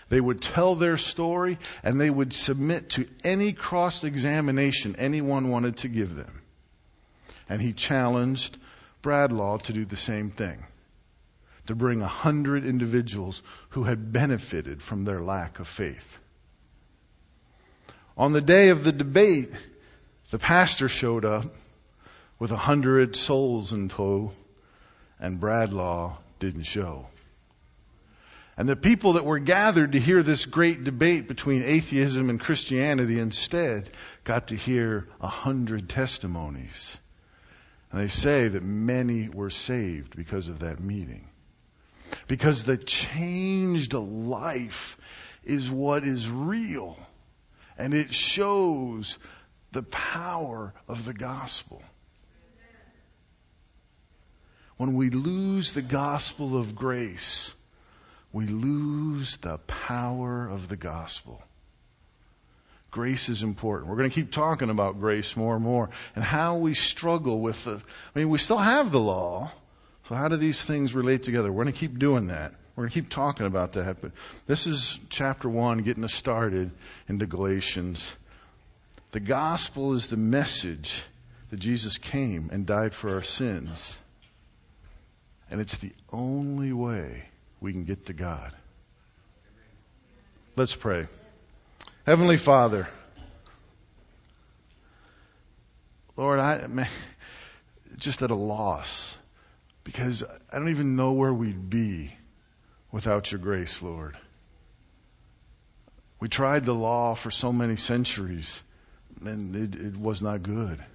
They 0.09 0.21
would 0.21 0.41
tell 0.41 0.75
their 0.75 0.97
story 0.97 1.57
and 1.83 1.99
they 1.99 2.09
would 2.09 2.33
submit 2.33 2.91
to 2.91 3.07
any 3.23 3.53
cross 3.53 4.03
examination 4.03 4.95
anyone 4.97 5.49
wanted 5.49 5.77
to 5.77 5.87
give 5.87 6.15
them. 6.15 6.41
And 7.49 7.61
he 7.61 7.73
challenged 7.73 8.57
Bradlaugh 9.01 9.57
to 9.63 9.73
do 9.73 9.85
the 9.85 9.97
same 9.97 10.29
thing. 10.29 10.63
To 11.67 11.75
bring 11.75 12.01
a 12.01 12.07
hundred 12.07 12.65
individuals 12.65 13.41
who 13.69 13.83
had 13.83 14.11
benefited 14.11 14.83
from 14.83 15.03
their 15.03 15.21
lack 15.21 15.59
of 15.59 15.67
faith. 15.67 16.19
On 18.17 18.33
the 18.33 18.41
day 18.41 18.69
of 18.69 18.83
the 18.83 18.91
debate, 18.91 19.51
the 20.29 20.37
pastor 20.37 20.87
showed 20.87 21.25
up 21.25 21.45
with 22.37 22.51
a 22.51 22.57
hundred 22.57 23.15
souls 23.15 23.73
in 23.73 23.89
tow 23.89 24.31
and 25.19 25.39
Bradlaugh 25.39 26.17
didn't 26.39 26.63
show. 26.63 27.07
And 28.57 28.69
the 28.69 28.75
people 28.77 29.13
that 29.13 29.25
were 29.25 29.39
gathered 29.39 29.91
to 29.91 29.99
hear 29.99 30.23
this 30.23 30.45
great 30.45 30.83
debate 30.83 31.27
between 31.27 31.63
atheism 31.63 32.29
and 32.29 32.39
Christianity 32.39 33.19
instead 33.19 33.89
got 34.23 34.47
to 34.47 34.55
hear 34.55 35.07
a 35.19 35.27
hundred 35.27 35.89
testimonies. 35.89 36.97
And 37.91 38.01
they 38.01 38.07
say 38.07 38.47
that 38.47 38.63
many 38.63 39.27
were 39.27 39.49
saved 39.49 40.15
because 40.15 40.47
of 40.47 40.59
that 40.59 40.79
meeting. 40.79 41.27
Because 42.27 42.63
the 42.63 42.77
changed 42.77 43.93
life 43.93 44.97
is 45.43 45.69
what 45.69 46.05
is 46.05 46.29
real. 46.29 46.97
And 47.77 47.93
it 47.93 48.13
shows 48.13 49.17
the 49.73 49.83
power 49.83 50.73
of 50.87 51.03
the 51.03 51.13
gospel. 51.13 51.83
When 54.77 54.95
we 54.95 55.09
lose 55.09 55.73
the 55.73 55.81
gospel 55.81 56.57
of 56.57 56.75
grace, 56.75 57.53
we 58.35 58.47
lose 58.47 59.37
the 59.37 59.57
power 59.59 60.49
of 60.49 60.67
the 60.67 60.75
gospel. 60.75 61.41
Grace 62.91 63.29
is 63.29 63.43
important. 63.43 63.89
We're 63.89 63.95
going 63.95 64.09
to 64.09 64.13
keep 64.13 64.29
talking 64.29 64.69
about 64.69 64.99
grace 64.99 65.37
more 65.37 65.55
and 65.55 65.63
more 65.63 65.89
and 66.17 66.23
how 66.23 66.57
we 66.57 66.73
struggle 66.73 67.39
with 67.39 67.63
the, 67.63 67.75
I 68.13 68.19
mean, 68.19 68.29
we 68.29 68.37
still 68.37 68.57
have 68.57 68.91
the 68.91 68.99
law. 68.99 69.53
So 70.09 70.15
how 70.15 70.27
do 70.27 70.35
these 70.35 70.61
things 70.61 70.93
relate 70.93 71.23
together? 71.23 71.49
We're 71.49 71.63
going 71.63 71.73
to 71.73 71.79
keep 71.79 71.97
doing 71.97 72.27
that. 72.27 72.53
We're 72.75 72.83
going 72.83 72.89
to 72.89 72.93
keep 72.95 73.09
talking 73.09 73.45
about 73.45 73.71
that. 73.73 74.01
But 74.01 74.11
this 74.47 74.67
is 74.67 74.99
chapter 75.09 75.47
one, 75.47 75.77
getting 75.77 76.03
us 76.03 76.13
started 76.13 76.71
into 77.07 77.25
Galatians. 77.25 78.13
The 79.11 79.21
gospel 79.21 79.93
is 79.93 80.09
the 80.09 80.17
message 80.17 81.05
that 81.51 81.61
Jesus 81.61 81.97
came 81.97 82.49
and 82.51 82.65
died 82.65 82.93
for 82.93 83.13
our 83.13 83.23
sins. 83.23 83.97
And 85.49 85.61
it's 85.61 85.77
the 85.77 85.93
only 86.11 86.73
way 86.73 87.29
we 87.65 87.73
can 87.73 87.83
get 87.83 88.05
to 88.05 88.13
God. 88.13 88.53
Let's 90.55 90.75
pray. 90.75 91.07
Heavenly 92.05 92.37
Father, 92.37 92.87
Lord, 96.15 96.37
I 96.37 96.59
am 96.63 96.85
just 97.97 98.21
at 98.21 98.29
a 98.29 98.35
loss 98.35 99.17
because 99.83 100.23
I 100.53 100.59
don't 100.59 100.69
even 100.69 100.95
know 100.95 101.13
where 101.13 101.33
we'd 101.33 101.67
be 101.67 102.13
without 102.91 103.31
your 103.31 103.39
grace, 103.39 103.81
Lord. 103.81 104.15
We 106.19 106.29
tried 106.29 106.65
the 106.65 106.75
law 106.75 107.15
for 107.15 107.31
so 107.31 107.51
many 107.51 107.77
centuries 107.77 108.61
and 109.25 109.55
it, 109.55 109.73
it 109.73 109.97
was 109.97 110.21
not 110.21 110.43
good. 110.43 110.85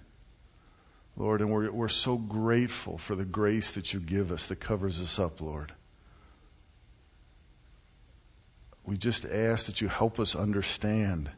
Lord, 1.16 1.40
and 1.40 1.50
we're, 1.50 1.68
we're 1.72 1.88
so 1.88 2.16
grateful 2.16 2.96
for 2.96 3.16
the 3.16 3.24
grace 3.24 3.74
that 3.74 3.92
you 3.92 3.98
give 3.98 4.30
us 4.30 4.46
that 4.46 4.60
covers 4.60 5.00
us 5.02 5.18
up, 5.18 5.40
Lord. 5.40 5.72
We 8.90 8.96
just 8.96 9.24
ask 9.24 9.66
that 9.66 9.80
you 9.80 9.86
help 9.86 10.18
us 10.18 10.34
understand 10.34 11.30